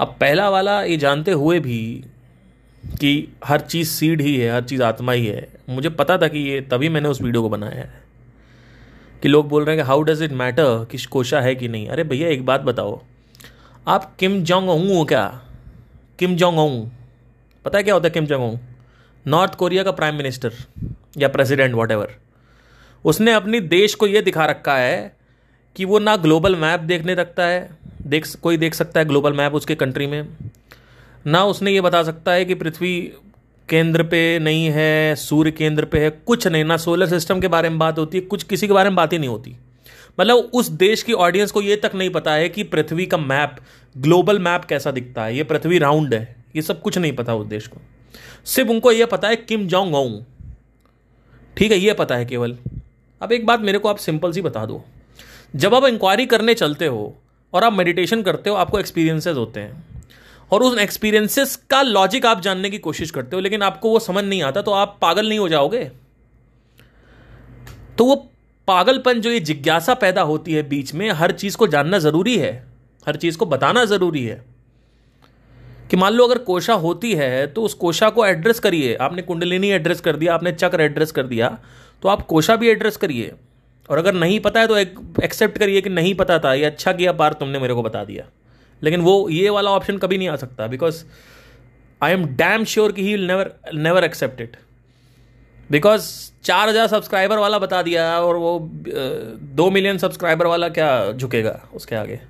अब 0.00 0.16
पहला 0.20 0.50
वाला 0.50 0.82
ये 0.82 0.96
जानते 0.96 1.30
हुए 1.30 1.60
भी 1.60 2.04
कि 3.00 3.28
हर 3.44 3.60
चीज़ 3.60 3.88
सीड 3.88 4.20
ही 4.20 4.36
है 4.36 4.52
हर 4.52 4.62
चीज़ 4.62 4.82
आत्मा 4.82 5.12
ही 5.12 5.26
है 5.26 5.48
मुझे 5.68 5.88
पता 5.88 6.18
था 6.18 6.28
कि 6.28 6.38
ये 6.38 6.60
तभी 6.60 6.88
मैंने 6.88 7.08
उस 7.08 7.22
वीडियो 7.22 7.42
को 7.42 7.48
बनाया 7.48 7.80
है। 7.80 8.01
कि 9.22 9.28
लोग 9.28 9.48
बोल 9.48 9.64
रहे 9.64 9.76
हैं 9.76 9.84
कि 9.84 9.88
हाउ 9.88 10.02
डज़ 10.02 10.24
इट 10.24 10.32
मैटर 10.32 10.86
कि 10.90 11.04
कोशा 11.04 11.40
है 11.40 11.54
कि 11.54 11.68
नहीं? 11.68 11.88
अरे 11.88 12.04
भैया, 12.04 12.28
एक 12.28 12.46
बात 12.46 12.60
बताओ। 12.60 13.02
आप 13.88 14.16
किम 14.16 14.42
जोंग 14.44 14.70
ऊ 14.70 14.98
हो 14.98 15.04
क्या? 15.04 15.42
किम 16.18 16.36
जोंग 16.36 16.58
ऊ 16.58 16.86
पता 17.64 17.78
है 17.78 17.84
क्या 17.84 17.94
होता 17.94 18.06
है 18.06 18.10
Kim 18.10 18.26
Jong 18.26 18.54
Un 18.54 18.56
North 19.26 19.54
Korea 19.54 19.82
का 19.82 19.90
प्राइम 19.90 20.14
मिनिस्टर 20.14 20.52
या 21.18 21.28
प्रेसिडेंट 21.28 21.74
वॉट 21.74 22.10
उसने 23.04 23.32
अपनी 23.32 23.60
देश 23.60 23.94
को 23.94 24.06
यह 24.06 24.22
दिखा 24.22 24.46
रखा 24.46 24.76
है 24.76 25.16
कि 25.76 25.84
वो 25.84 25.98
ना 25.98 26.16
ग्लोबल 26.16 26.56
मैप 26.56 26.80
देखने 26.80 27.14
रखता 27.14 27.46
है। 27.46 27.70
देख, 28.06 28.36
कोई 28.36 28.56
देख 28.56 28.74
सकता 28.74 29.00
है 29.00 29.06
ग्लोबल 29.06 29.32
मैप 29.32 29.54
उसके 29.54 29.74
कंट्री 29.74 30.06
में? 30.06 30.28
ना 31.26 31.44
उसने 31.44 31.70
ये 31.70 31.80
बता 31.80 32.02
सकता 32.02 32.32
है 32.32 32.44
कि 32.44 32.54
पृथ्वी 32.54 33.12
केंद्र 33.72 34.02
पे 34.02 34.38
नहीं 34.38 34.66
है, 34.66 35.14
सूर्य 35.16 35.50
केंद्र 35.50 35.84
पे 35.84 35.98
है, 35.98 36.10
कुछ 36.10 36.46
नहीं, 36.46 36.64
ना 36.64 36.76
सोलर 36.76 37.06
सिस्टम 37.06 37.40
के 37.40 37.48
बारे 37.48 37.68
में 37.68 37.78
बात 37.78 37.98
होती 37.98 38.18
है, 38.18 38.24
कुछ 38.24 38.42
किसी 38.42 38.66
के 38.66 38.72
बारे 38.72 38.90
में 38.90 38.96
बात 38.96 39.12
ही 39.12 39.18
नहीं 39.18 39.28
होती। 39.28 39.56
मतलब 40.20 40.50
उस 40.54 40.68
देश 40.68 41.02
की 41.02 41.12
ऑडियंस 41.12 41.50
को 41.50 41.62
ये 41.62 41.76
तक 41.76 41.92
नहीं 41.94 42.10
पता 42.10 42.32
है 42.32 42.48
कि 42.48 42.62
पृथ्वी 42.62 43.06
का 43.06 43.16
मैप 43.16 43.56
ग्लोबल 43.98 44.38
मैप 44.38 44.64
कैसा 44.64 44.90
दिखता 44.90 45.24
है, 45.24 45.36
ये 45.36 45.44
पृथ्वी 45.44 45.78
राउंड 45.78 46.14
है, 46.14 46.36
ये 46.56 46.62
सब 46.62 46.82
कुछ 46.82 46.98
नहीं 46.98 47.12
पता 47.12 47.34
उस 47.34 47.46
देश 47.46 47.66
को। 47.66 47.80
सिर्फ़ 48.44 48.70
उनको 48.70 48.92
यह 48.92 49.06
पता 49.06 49.28
है 49.28 49.36
किम 49.36 49.66
जोंग 49.66 49.94
ओंग 49.94 50.22
ठीक 51.56 51.72
है, 51.72 51.78
ये 51.78 51.92
पता 51.92 52.16
है 52.16 52.26
केवल। 52.26 52.56
अब 53.22 53.32
एक 53.32 53.46
बात 53.46 53.60
मेरे 53.60 53.78
को 53.78 53.88
आप 53.88 53.96
सिंपल 53.96 54.32
सी 54.32 54.42
बता 54.42 54.66
दो। 54.66 54.84
जब 55.56 55.74
आप 55.74 55.84
इंक्वायरी 55.84 56.26
करने 56.26 56.54
चलते 56.54 56.86
हो 56.86 57.16
और 57.52 57.64
आप 57.64 57.72
मेडिटेशन 57.72 58.22
करते 58.22 58.50
हो, 58.50 58.56
आपको 58.56 58.80
एक्सपीरियंसेस 58.80 59.36
होते 59.36 59.60
हैं। 59.60 59.91
और 60.52 60.62
उन 60.62 60.78
एक्सपीरियंसेस 60.78 61.56
का 61.70 61.82
लॉजिक 61.82 62.26
आप 62.26 62.40
जानने 62.40 62.70
की 62.70 62.78
कोशिश 62.78 63.10
करते 63.10 63.36
हो, 63.36 63.42
लेकिन 63.42 63.62
आपको 63.62 63.90
वो 63.90 63.98
समझ 63.98 64.24
नहीं 64.24 64.42
आता 64.42 64.62
तो 64.62 64.70
आप 64.70 64.98
पागल 65.02 65.28
नहीं 65.28 65.38
हो 65.38 65.48
जाओगे? 65.48 65.84
तो 67.98 68.04
वो 68.04 68.16
पागलपन, 68.68 69.20
जो 69.20 69.30
ये 69.30 69.40
जिज्ञासा 69.40 69.94
पैदा 69.94 70.22
होती 70.22 70.52
है 70.52 70.62
बीच 70.62 70.94
में, 70.94 71.10
हर 71.10 71.32
चीज़ 71.32 71.56
को 71.56 71.66
जानना 71.66 71.98
ज़रूरी 71.98 72.36
है। 72.38 72.52
हर 73.06 73.16
चीज़ 73.16 73.38
को 73.38 73.46
बताना 73.46 73.84
ज़रूरी 73.84 74.24
है। 74.24 74.44
कि 75.90 75.96
मान 75.96 76.12
लो 76.12 76.26
अगर 76.26 76.38
कोशा 76.38 76.74
होती 76.74 77.12
है 77.14 77.46
तो 77.46 77.62
उस 77.62 77.74
कोशा 77.74 78.08
को 78.10 78.26
एड्रेस 78.26 78.60
करिए। 78.60 78.94
आपने 78.96 79.22
कुंडलिनी 79.22 79.68
एड्रेस 79.68 80.00
कर 80.00 80.16
दिया, 80.16 80.34
आपने 80.34 80.52
चक्र 80.52 80.80
एड्रेस 80.80 81.12
कर 81.12 81.26
दिया 81.26 81.58
तो 82.02 82.08
आप 82.08 82.22
कोशा 82.26 82.56
भी 82.56 82.68
एड्रेस 82.68 82.96
करिए। 82.96 83.32
और 83.90 83.98
अगर 83.98 84.14
नहीं 84.14 84.38
पता 84.40 84.60
है 84.60 84.66
तो 84.66 84.76
एक्सेप्ट 85.22 85.58
करिए 85.58 85.80
कि 85.80 85.90
नहीं 85.90 86.14
पता 86.14 86.38
था, 86.38 86.54
ये 86.54 86.64
अच्छा 86.64 86.92
किया 86.92 87.12
बार 87.12 87.32
तुमने 87.32 87.58
मेरे 87.58 87.74
को 87.74 87.82
बता 87.82 88.04
दिया। 88.04 88.24
लेकिन 88.82 89.00
वो 89.00 89.28
ये 89.30 89.50
वाला 89.50 89.70
ऑप्शन 89.70 89.98
कभी 89.98 90.18
नहीं 90.18 90.28
आ 90.28 90.36
सकता 90.36 90.66
because 90.66 91.04
I 92.00 92.12
am 92.12 92.24
damn 92.36 92.64
sure 92.64 92.92
कि 92.92 93.02
he 93.02 93.16
never 93.26 93.52
never 93.74 94.04
accept 94.04 94.40
it 94.40 94.56
because 95.70 96.10
चार 96.44 96.68
हज़ार 96.68 96.86
सब्सक्राइबर 96.88 97.38
वाला 97.38 97.58
बता 97.58 97.82
दिया 97.82 98.04
और 98.20 98.36
वो 98.36 98.58
दो 99.56 99.70
मिलियन 99.70 99.98
सब्सक्राइबर 99.98 100.46
वाला 100.46 100.68
क्या 100.68 101.12
झुकेगा 101.12 101.60
उसके 101.74 101.96
आगे? 101.96 102.20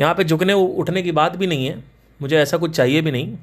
यहाँ 0.00 0.14
पे 0.14 0.24
झुकने, 0.24 0.52
उठने 0.52 1.02
की 1.02 1.12
बात 1.12 1.36
भी 1.36 1.46
नहीं 1.46 1.66
है, 1.66 1.82
मुझे 2.20 2.36
ऐसा 2.38 2.56
कुछ 2.56 2.76
चाहिए 2.76 3.00
भी 3.02 3.10
नहीं 3.10 3.36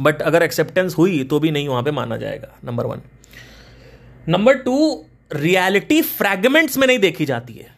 बट 0.00 0.22
अगर 0.22 0.42
एक्सेप्टेंस 0.42 0.96
हुई 0.98 1.22
तो 1.24 1.40
भी 1.40 1.50
नहीं 1.50 1.68
वहाँ 1.68 1.82
पे 1.82 1.90
माना 1.90 2.16
जाएगा 2.16 2.48
number 2.64 2.86
one 2.86 3.00
number 4.28 4.58
two 4.58 4.76
reality 5.32 6.00
fragments 6.02 6.78
में 6.78 6.86
नहीं 6.86 6.98
देखी 6.98 7.24
जाती 7.26 7.52
है। 7.54 7.77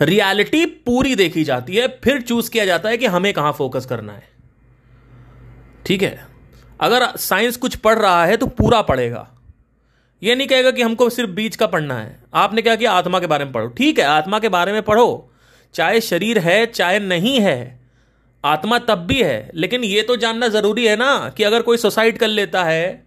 रियलिटी 0.00 0.66
पूरी 0.66 1.14
देखी 1.14 1.44
जाती 1.44 1.76
है, 1.76 1.88
फिर 2.04 2.22
चूज़ 2.22 2.50
किया 2.50 2.64
जाता 2.64 2.88
है 2.88 2.96
कि 2.96 3.06
हमें 3.06 3.32
कहाँ 3.32 3.52
फोकस 3.52 3.86
करना 3.86 4.12
है। 4.12 4.28
ठीक 5.86 6.02
है? 6.02 6.26
अगर 6.80 7.16
साइंस 7.16 7.56
कुछ 7.56 7.76
पढ़ 7.76 7.98
रहा 7.98 8.26
है 8.26 8.36
तो 8.36 8.46
पूरा 8.46 8.82
पढ़ेगा। 8.82 9.30
यह 10.22 10.36
नहीं 10.36 10.46
कहेगा 10.46 10.70
कि 10.70 10.82
हमको 10.82 11.10
सिर्फ़ 11.10 11.30
बीच 11.30 11.56
का 11.56 11.66
पढ़ना 11.66 11.98
है। 11.98 12.18
आपने 12.34 12.62
क्या 12.62 12.76
किया 12.76 12.92
आत्मा 12.92 13.20
के 13.20 13.26
बारे 13.26 13.44
में 13.44 13.52
पढ़ो। 13.52 13.68
ठीक 13.68 13.98
है, 13.98 14.04
आत्मा 14.04 14.38
के 14.38 14.48
बारे 14.48 14.72
में 14.72 14.82
पढ़ो। 14.82 15.30
चाहे 15.74 16.00
शरीर 16.00 16.38
है, 16.38 16.66
चाहे 16.66 16.98
नहीं 16.98 17.40
है, 17.40 17.80
आत्मा 18.44 18.78
तब 18.78 18.98
भी 18.98 19.22
है। 19.22 19.50
लेकिन 19.54 19.84
यह 19.84 20.02
तो 20.02 20.16
जानना 20.16 20.48
ज़रूरी 20.48 20.86
है 20.86 20.96
ना 20.96 21.32
कि 21.36 21.42
अगर 21.42 21.62
कोई 21.62 21.76
सुसाइड 21.76 22.18
कर 22.18 22.28
लेता 22.28 22.64
है 22.64 23.03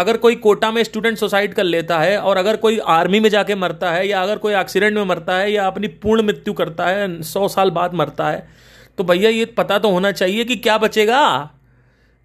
अगर 0.00 0.16
कोई 0.16 0.34
कोटा 0.36 0.70
में 0.72 0.82
स्टूडेंट 0.84 1.18
सुसाइड 1.18 1.54
कर 1.54 1.64
लेता 1.64 1.98
है 1.98 2.18
और 2.18 2.36
अगर 2.36 2.56
कोई 2.56 2.78
आर्मी 2.78 3.20
में 3.20 3.28
जाके 3.30 3.54
मरता 3.54 3.92
है 3.92 4.08
या 4.08 4.22
अगर 4.22 4.38
कोई 4.38 4.54
एक्सीडेंट 4.54 4.94
में 4.94 5.04
मरता 5.04 5.36
है 5.36 5.52
या 5.52 5.66
अपनी 5.66 5.88
पूर्ण 5.88 6.22
मृत्यु 6.22 6.52
करता 6.52 6.86
है, 6.86 7.22
सौ 7.22 7.48
साल 7.48 7.70
बाद 7.70 7.94
मरता 7.94 8.30
है 8.30 8.48
तो 8.98 9.04
भैया 9.04 9.30
ये 9.30 9.44
पता 9.44 9.78
तो 9.78 9.90
होना 9.90 10.12
चाहिए 10.12 10.44
कि 10.44 10.56
क्या 10.56 10.78
बचेगा? 10.78 11.50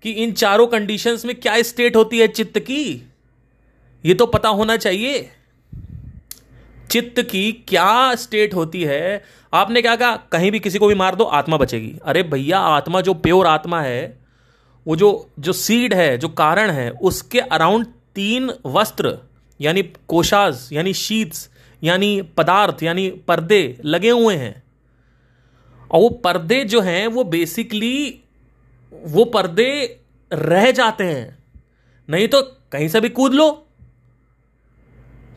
कि 0.04 0.12
इन 0.12 0.32
चारों 0.32 0.68
कंडीशंस 0.68 1.26
में 1.26 1.36
क्या 1.36 1.62
स्टेट 1.62 1.96
होती 1.96 2.20
है 2.20 2.28
चित्त 2.28 2.60
की? 2.60 3.12
ये 4.06 4.14
तो 4.14 4.26
पता 4.26 4.50
होना 4.50 4.78
चाहिए। 4.78 5.30
चित्त 6.92 7.22
की 7.22 7.52
क्या 7.68 8.16
स्टेट 8.16 8.54
होती 8.54 8.84
है? 8.84 9.24
आपने 9.54 9.82
क्या 9.82 9.96
कहा? 9.96 10.16
कहीं 10.32 10.52
भी 10.52 10.60
किसी 10.60 10.80
को 10.80 10.88
भी 10.88 10.96
मार 10.96 11.16
दो, 11.16 11.24
आत्मा 11.24 11.58
बचेगी। 11.58 11.94
अरे 12.06 12.24
भैया, 12.24 12.60
आत्मा 12.60 13.02
जो 13.02 13.14
प्योर 13.14 13.48
आत्मा 13.48 13.82
है 13.82 14.25
वो 14.88 14.96
जो 14.96 15.30
जो 15.40 15.54
सीड 15.54 15.94
है, 15.94 16.18
जो 16.18 16.30
कारण 16.30 16.72
है, 16.72 16.90
उसके 16.90 17.40
अराउंड 17.40 17.86
तीन 18.16 18.52
वस्त्र, 18.66 19.18
यानी 19.62 19.84
कोशाज 20.08 20.70
यानी 20.74 20.94
शीट्स 20.94 21.50
यानी 21.84 22.22
पदार्थ, 22.22 22.84
यानी 22.84 23.10
पर्दे 23.10 23.82
लगे 23.86 24.10
हुए 24.10 24.36
हैं। 24.36 24.64
और 25.92 26.00
वो 26.02 26.10
पर्दे 26.10 26.64
जो 26.64 26.82
हैं, 26.82 27.08
वो 27.08 27.24
बेसिकली 27.24 28.20
वो 28.94 29.26
पर्दे 29.26 30.00
रह 30.34 30.72
जाते 30.72 31.04
हैं। 31.04 31.44
नहीं 32.10 32.28
तो 32.28 32.42
कहीं 32.42 32.88
से 32.88 33.02
भी 33.02 33.10
कूद 33.10 33.34
लो। 33.34 33.68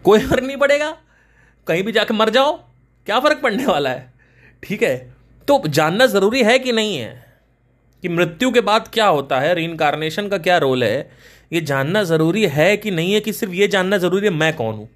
कोई 0.04 0.18
फ़र्क 0.18 0.44
नहीं 0.44 0.56
पड़ेगा। 0.56 0.98
कहीं 1.66 1.82
भी 1.82 1.92
जाके 1.92 2.14
मर 2.14 2.30
जाओ। 2.30 2.56
क्या 3.06 3.20
फ़र्क 3.20 3.40
पड़ने 3.42 3.66
वाला 3.66 3.90
है? 3.90 4.12
ठीक 4.62 4.82
है। 4.82 5.14
तो 5.48 5.62
जानना 5.68 6.06
ज़रूरी 6.06 6.42
है 6.42 6.58
कि 6.58 6.72
नहीं 6.72 6.96
है? 6.96 7.27
कि 8.02 8.08
मृत्यु 8.08 8.50
के 8.50 8.60
बाद 8.60 8.88
क्या 8.88 9.06
होता 9.06 9.40
है 9.40 9.54
रीइनकारनेशन 9.54 10.28
का 10.28 10.38
क्या 10.38 10.58
रोल 10.58 10.84
है, 10.84 11.10
ये 11.52 11.60
जानना 11.62 12.02
ज़रूरी 12.04 12.46
है 12.46 12.76
कि 12.76 12.90
नहीं 12.90 13.12
है 13.12 13.20
कि 13.20 13.32
सिर्फ़ 13.32 13.54
ये 13.54 13.68
जानना 13.68 13.98
ज़रूरी 13.98 14.26
है, 14.26 14.32
मैं 14.32 14.54
कौन 14.56 14.74
हूँ? 14.74 14.88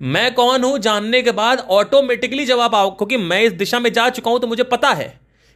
मैं 0.00 0.34
कौन 0.34 0.64
हूँ 0.64 0.78
जानने 0.78 1.22
के 1.22 1.32
बाद 1.32 1.58
ऑटोमेटिकली 1.70 2.44
जवाब 2.46 2.74
आओ, 2.74 2.90
क्योंकि 2.90 3.16
मैं 3.16 3.40
इस 3.42 3.52
दिशा 3.54 3.78
में 3.80 3.92
जा 3.92 4.08
चुका 4.10 4.30
हूँ 4.30 4.40
तो 4.40 4.46
मुझे 4.46 4.62
पता 4.64 4.90
है 4.90 5.12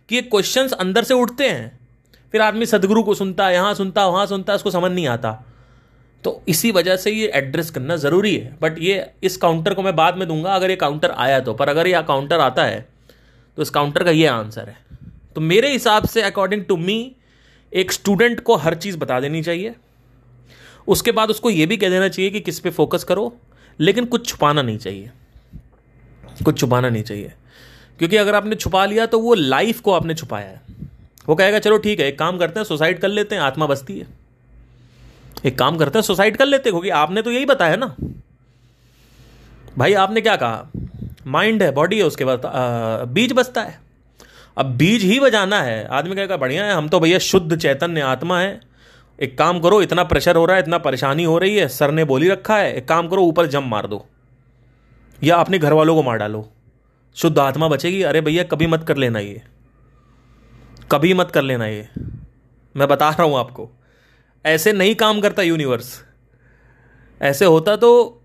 कि 0.09 0.15
ये 0.15 0.23
क्वेश्चंस 0.23 0.73
अंदर 0.75 1.05
से 1.05 1.15
उठते 1.15 1.49
हैं। 1.49 1.79
फिर 2.33 2.41
आदमी 2.43 2.67
सदगुरु 2.67 3.03
को 3.03 3.15
सुनता 3.15 3.47
है, 3.47 3.55
यहाँ 3.55 3.75
सुनता 3.75 4.03
है, 4.03 4.09
वहाँ 4.09 4.27
सुनता 4.27 4.53
है, 4.53 4.57
उसको 4.57 4.71
समझ 4.71 4.91
नहीं 4.93 5.07
आता। 5.09 5.33
तो 6.25 6.43
इसी 6.49 6.71
वजह 6.73 6.97
से 6.97 7.11
ये 7.11 7.27
एड्रेस 7.35 7.71
करना 7.71 7.97
ज़रूरी 7.97 8.35
है। 8.37 8.57
बट 8.63 8.79
ये, 8.79 9.11
इस 9.23 9.37
काउंटर 9.37 9.75
को 9.75 9.83
मैं 9.83 9.95
बाद 9.97 10.17
में 10.17 10.27
दूँगा, 10.29 10.55
अगर 10.55 10.71
ये 10.71 10.77
काउंटर 10.77 11.11
आया 11.11 11.41
तो। 11.41 11.55
पर 11.55 11.69
अगर 11.69 11.87
ये 11.87 12.03
काउंटर 12.03 12.41
आता 12.41 12.65
है 12.65 12.87
तो 13.59 13.63
इस 13.63 13.71
काउंटर 13.71 14.05
का 14.05 14.11
ये 14.11 14.27
आंसर 14.27 14.69
है। 14.69 14.77
तो 15.37 15.41
मेरे 15.41 15.71
हिसाब 15.73 16.07
से 16.07 16.23
अकॉर्डिंग 16.23 16.65
टू 16.65 16.77
मी 16.77 17.15
एक 17.73 17.93
स्टूडेंट 17.93 18.41
को 18.41 18.55
हर 18.57 18.75
चीज़ 18.75 18.97
बता 18.99 19.21
देनी 19.21 19.43
चाहिए। 19.43 19.75
उसके 20.89 21.13
बाद 21.13 21.31
उसको 21.31 21.51
यह 21.51 21.67
भी 21.67 21.77
कह 21.77 21.91
देना 21.91 22.09
चाहिए 22.09 22.31
कि 22.31 22.41
किस 22.41 22.61
पे 22.61 22.71
फोकस 22.71 23.05
करो, 23.05 23.37
लेकिन 23.81 24.05
कुछ 24.05 24.27
छुपाना 24.29 24.63
नहीं 24.63 24.79
चाहिए। 24.79 25.11
कुछ 26.45 26.59
छुपाना 26.61 26.89
नहीं 26.91 27.03
चाहिए। 27.03 27.33
क्योंकि 27.99 28.17
अगर 28.17 28.35
आपने 28.35 28.57
छुपा 28.57 28.85
लिया 28.87 29.07
तो 29.07 29.21
वो 29.21 29.35
लाइफ 29.35 29.81
को 29.81 29.93
आपने 29.93 30.15
छुपाया 30.15 30.47
है। 30.47 30.61
वो 31.29 31.35
कहेगा, 31.35 31.59
चलो 31.59 31.79
ठीक 31.79 32.01
है, 32.01 32.09
एक 32.09 32.19
काम 32.19 32.39
करते 32.39 32.61
हैं 32.61 32.65
सुसाइड 32.65 33.01
कर 33.01 33.09
लेते 33.09 33.35
हैं, 33.35 33.43
आत्मा 33.43 33.67
बसती 33.67 33.99
है। 33.99 34.07
एक 35.45 35.59
काम 35.59 35.77
करते 35.77 35.99
हैं 35.99 36.03
सुसाइड 36.03 36.37
कर 36.37 36.47
लेते 36.47 36.69
हैं, 36.69 36.73
क्योंकि 36.73 36.91
आपने 36.91 37.23
तो 37.23 37.31
यही 37.31 37.47
बताया 37.47 37.77
ना। 37.77 37.97
भाई, 39.79 39.93
आपने 39.93 40.21
क्या 40.21 40.37
कहा? 40.37 40.71
माइंड 41.27 41.63
है 41.63 41.71
बॉडी 41.71 41.99
है, 41.99 42.05
उसके 42.05 42.25
बाद 42.25 42.43
बीज 43.09 43.33
बसता 43.33 43.63
है। 43.63 43.86
अब 44.57 44.67
बीज 44.67 45.03
ही 45.03 45.21
बजाना 45.21 45.63
है। 45.63 45.85
आदमी 45.87 46.15
कहेगा, 46.17 46.37
बढ़िया 46.37 46.65
है, 46.65 46.73
हम 46.73 46.89
तो 46.89 47.01
भैया 47.01 47.19
शुद्ध 47.19 47.57
चैतन्य 47.57 48.01
आत्मा 48.01 48.41
है। 48.41 48.61
एक 49.19 49.39
काम 49.39 49.61
करो, 49.61 49.83
इतना 49.83 50.05
प्रेशर 50.05 50.37
हो 50.37 50.45
रहा 50.47 50.57
है, 50.57 50.63
इतना 50.63 50.79
परेशानी 50.79 51.25
हो 51.25 51.39
रही 51.39 51.57
है, 51.57 51.69
सर 51.69 51.91
ने 51.91 52.05
बोली 52.05 52.29
रखा 52.29 52.57
है, 52.57 52.73
एक 52.75 52.89
काम 52.89 53.09
करो, 53.09 53.23
ऊपर 53.23 53.47
जम 53.47 53.65
मार 53.65 53.87
दो। 53.87 54.07
या 55.25 55.37
अपने 55.37 55.59
घर 55.59 55.73
वालों 55.73 55.95
को 55.95 56.03
मार 56.03 56.19
डालो। 56.19 56.49
शुद्ध 57.17 57.39
आत्मा 57.39 57.69
बचेगी, 57.69 58.03
अरे 58.03 58.21
भैया, 58.21 58.43
कभी 58.45 58.67
मत 58.67 58.85
कर 58.85 58.97
लेना 58.97 59.19
ये। 59.19 59.43
कभी 60.93 61.15
मत 61.15 61.31
कर 61.31 61.43
लेना 61.43 61.67
ये। 61.67 61.89
मैं 62.75 62.89
बता 62.89 63.09
रहा 63.09 63.23
हूँ 63.23 63.39
आपको। 63.39 63.69
ऐसे 64.45 64.73
नहीं 64.73 64.95
काम 64.95 65.21
करता 65.21 65.43
यूनिवर्स 65.43 66.05
ऐसे 67.21 67.45
होता 67.45 67.77
तो 67.77 68.23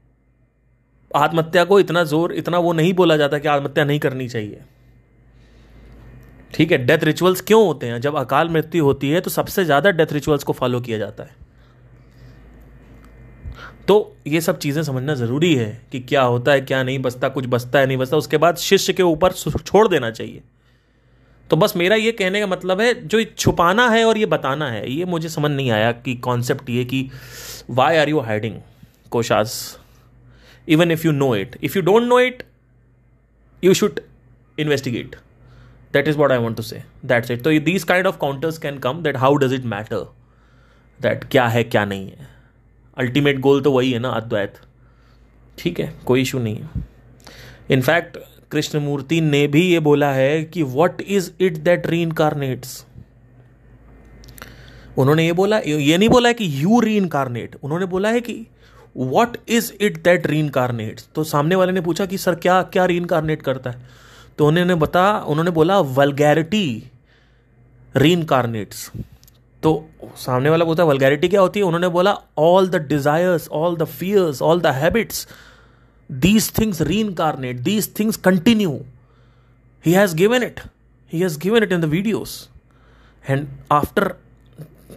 आत्महत्या 1.15 1.63
को 1.63 1.79
इतना 1.79 2.03
ज़ोर, 2.03 2.33
इतना 2.33 2.57
वो 2.57 2.73
नहीं 2.73 2.93
बोला 2.93 3.17
जाता 3.17 3.37
कि 3.39 3.47
आत्महत्या 3.47 3.83
नहीं 3.83 3.99
करनी 3.99 4.27
चाहिए। 4.29 4.61
ठीक 6.53 6.71
है 6.71 6.77
डेथ 6.77 7.03
रिचुअल्स 7.03 7.41
क्यों 7.41 7.65
होते 7.65 7.87
हैं? 7.87 7.99
जब 8.01 8.15
अकाल 8.17 8.49
मृत्यु 8.49 8.83
होती 8.85 9.09
है 9.09 9.21
तो 9.21 9.29
सबसे 9.29 9.65
ज़्यादा 9.65 9.91
डेथ 9.91 10.13
रिचुअल्स 10.13 10.43
को 10.43 10.53
फॉलो 10.53 10.79
किया 10.81 10.97
जाता 10.97 11.23
है। 11.23 11.35
तो 13.87 14.15
ये 14.27 14.41
सब 14.41 14.57
चीज़ें 14.59 14.81
समझना 14.83 15.13
ज़रूरी 15.15 15.53
है 15.55 15.81
कि 15.91 15.99
क्या 15.99 16.21
होता 16.23 16.51
है, 16.51 16.61
क्या 16.61 16.81
नहीं 16.83 16.99
बचता 16.99 17.29
कुछ 17.29 17.45
बचता 17.47 17.79
है, 17.79 17.87
नहीं 17.87 17.97
बचता 17.97 18.17
उसके 18.17 18.37
बाद 18.37 18.57
शिष्य 18.59 18.93
के 18.93 19.03
ऊपर 19.03 19.31
छोड़ 19.31 19.87
देना 19.87 20.11
चाहिए। 20.11 20.41
तो 21.49 21.57
बस 21.57 21.75
मेरा 21.75 21.95
ये 21.95 22.11
कहने 22.11 22.39
का 22.39 22.47
मतलब 22.47 22.81
है, 22.81 22.93
जो 23.07 23.23
छुपाना 23.25 23.89
है 23.89 24.03
और 24.05 24.17
ये 24.17 24.25
बताना 24.27 24.69
है, 24.69 24.91
ये 24.91 25.05
मुझे 25.05 25.29
समझ 25.29 25.51
नहीं 25.51 25.71
आया 25.71 25.91
कि 25.93 26.15
कॉन्सेप्ट 26.23 26.69
ये 26.69 26.83
कि 26.85 27.09
why 27.69 27.97
are 27.97 28.09
you 28.09 28.19
hiding 28.19 28.55
cautious 29.11 29.55
even 30.67 30.91
if 30.91 31.05
you 31.05 31.11
know 31.13 31.35
it 31.35 31.57
if 31.63 31.77
you 31.77 31.81
don't 31.83 32.03
know 32.03 32.19
it 32.19 32.43
you 33.63 33.73
should 33.73 33.99
investigate 34.57 35.15
that 35.93 36.07
is 36.07 36.17
what 36.21 36.31
i 36.31 36.37
want 36.37 36.57
to 36.57 36.63
say. 36.63 36.83
That's 37.03 37.29
it. 37.29 37.43
So, 37.43 37.53
these 37.59 37.85
kind 37.85 38.09
of 38.09 38.19
counters 38.19 38.57
can 38.65 38.79
come 38.79 39.01
that 39.03 39.17
how 39.17 39.31
does 39.43 39.55
it 39.59 39.65
matter? 39.75 40.01
That 40.99 41.25
क्या 41.31 41.47
है, 41.47 41.63
क्या 41.63 41.85
नहीं 41.85 42.07
है? 42.07 42.27
Ultimate 42.97 43.39
goal 43.39 43.61
तो 43.61 43.71
वही 43.71 43.91
है 43.91 43.99
ना, 43.99 44.09
अद्वैत। 44.09 44.59
ठीक 45.57 45.79
है, 45.79 45.93
कोई 46.05 46.21
इशू 46.21 46.39
नहीं 46.39 46.55
है। 46.55 46.69
इनफैक्ट 47.71 48.17
कृष्णमूर्ति 48.51 49.21
ने 49.21 49.47
भी 49.47 49.61
ये 49.67 49.79
बोला 49.79 50.11
है 50.13 50.43
कि 50.43 50.63
what 50.63 51.01
is 51.01 51.31
it 51.39 51.57
that 51.57 51.87
reincarnates 52.01 52.85
उन्होंने 54.97 55.25
ये 55.25 55.33
बोला, 55.33 55.57
ये 55.57 55.97
नहीं 55.97 56.09
बोला 56.09 56.29
है 56.29 56.33
कि 56.33 56.63
यू 56.63 56.79
री 56.79 56.97
इनकारनेट 56.97 57.55
उन्होंने 57.63 57.85
बोला 57.85 58.09
है 58.09 58.21
कि 58.21 58.45
what 58.97 59.37
is 59.49 59.71
it 59.81 60.03
that 60.03 60.27
reincarnate 60.39 61.01
तो 61.15 61.23
सामने 61.23 61.55
वाले 61.55 61.71
ने 61.71 61.81
पूछा 61.81 62.05
कि 62.05 62.17
सर 62.17 62.35
क्या 62.35 62.61
क्या 62.63 62.85
री 62.85 62.97
इनकारनेट 62.97 63.41
करता 63.41 63.69
है? 63.69 63.77
तो 64.41 64.45
उन्होंने 64.47 64.75
बता, 64.75 65.01
उन्होंने 65.27 65.51
बोला 65.51 65.79
वलगैरिटी 65.79 66.91
री 67.95 68.11
इनकारनेट्स 68.11 68.91
तो 69.63 69.73
सामने 70.17 70.49
वाला 70.49 70.65
बोलता 70.65 70.83
है 70.83 70.89
वलगैरिटी 70.89 71.27
क्या 71.27 71.41
होती 71.41 71.59
है? 71.59 71.65
उन्होंने 71.65 71.87
बोला 71.87 72.15
all 72.37 72.69
the 72.69 72.75
desires 72.87 73.47
all 73.49 73.75
the 73.77 73.85
fears 73.85 74.41
all 74.41 74.61
the 74.61 74.67
habits 74.75 75.27
these 76.09 76.51
things 76.59 76.81
reincarnate 76.99 77.59
these 77.59 77.89
things 77.99 78.17
continue 78.17 78.71
he 79.85 79.91
has 79.91 80.15
given 80.15 80.43
it 80.43 80.59
he 81.13 81.19
has 81.19 81.37
given 81.39 81.63
it 81.63 81.71
in 81.71 81.81
the 81.81 81.85
videos 81.85 82.49
and 83.29 83.47
after 83.71 84.07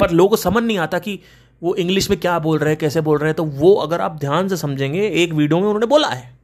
पर 0.00 0.10
लोगों 0.10 0.30
को 0.30 0.36
समझ 0.36 0.62
नहीं 0.62 0.78
आता 0.78 0.98
कि 0.98 1.18
वो 1.62 1.74
इंग्लिश 1.74 2.10
में 2.10 2.18
क्या 2.20 2.38
बोल 2.38 2.58
रहे 2.58 2.70
हैं, 2.70 2.78
कैसे 2.78 3.00
बोल 3.00 3.18
रहे 3.18 3.28
हैं 3.28 3.36
तो 3.36 3.44
वो 3.44 3.74
अगर 3.74 4.00
आप 4.00 4.16
ध्यान 4.20 4.48
से 4.48 4.56
समझेंगे, 4.56 5.06
एक 5.06 5.32
वीडियो 5.32 5.60
में 5.60 5.66
उन्होंने 5.66 5.86
बोला 5.86 6.08
है 6.08 6.38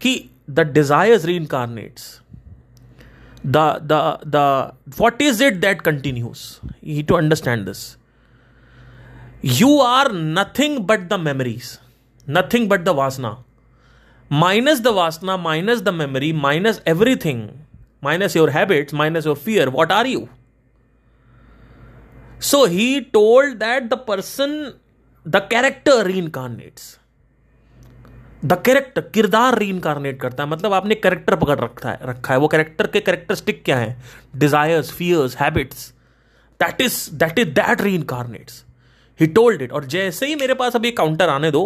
कि 0.00 0.30
the 0.54 0.64
desires 0.64 1.24
reincarnates. 1.24 2.20
The 3.42 3.66
the 3.92 4.00
the 4.34 4.74
what 4.96 5.20
is 5.20 5.40
it 5.40 5.60
that 5.62 5.82
continues? 5.82 6.60
You 6.80 6.96
need 6.96 7.08
to 7.08 7.16
understand 7.16 7.66
this. 7.66 7.96
You 9.42 9.70
are 9.80 10.10
nothing 10.12 10.84
but 10.84 11.08
the 11.08 11.18
memories. 11.18 11.78
Nothing 12.26 12.68
but 12.68 12.84
the 12.84 12.94
vasna. 12.94 13.38
Minus 14.28 14.80
the 14.80 14.92
vasna 14.92 15.40
minus 15.40 15.80
the 15.80 15.92
memory 15.92 16.32
minus 16.32 16.80
everything. 16.84 17.40
Minus 18.02 18.34
your 18.34 18.50
habits 18.50 18.92
minus 18.92 19.24
your 19.24 19.36
fear. 19.36 19.70
What 19.70 19.90
are 19.90 20.06
you? 20.06 20.28
So 22.38 22.66
he 22.66 23.04
told 23.04 23.58
that 23.60 23.90
the 23.90 23.96
person 23.96 24.78
the 25.24 25.40
character 25.40 26.04
reincarnates. 26.04 26.99
The 28.42 28.60
character 28.66 29.00
किरदार 29.14 29.58
री 29.58 29.68
incarnate 29.68 30.20
करता 30.20 30.42
है। 30.42 30.48
मतलब 30.50 30.72
आपने 30.72 30.94
character 30.96 31.36
पकड़ 31.36 31.58
रखा 31.58 31.90
है 31.90 31.98
रखा 32.04 32.34
है। 32.34 32.40
वो 32.40 32.48
कैरेक्टर 32.48 32.86
के 32.86 33.00
कैरेक्टरिस्टिक 33.00 33.62
क्या 33.64 33.76
है? 33.78 33.96
Desires 34.36 34.92
fears 34.92 35.36
habits 35.36 35.92
that 36.60 36.80
is 36.80 36.98
that 37.14 37.38
is 37.38 37.48
that 37.50 37.80
reincarnates 37.94 38.64
he 39.20 39.26
told 39.28 39.62
it 39.62 39.72
और 39.72 39.84
जैसे 39.86 40.26
ही 40.26 40.34
मेरे 40.36 40.54
पास 40.54 40.76
अभी 40.76 40.90
काउंटर 40.92 41.28
आने 41.28 41.50
दो 41.50 41.62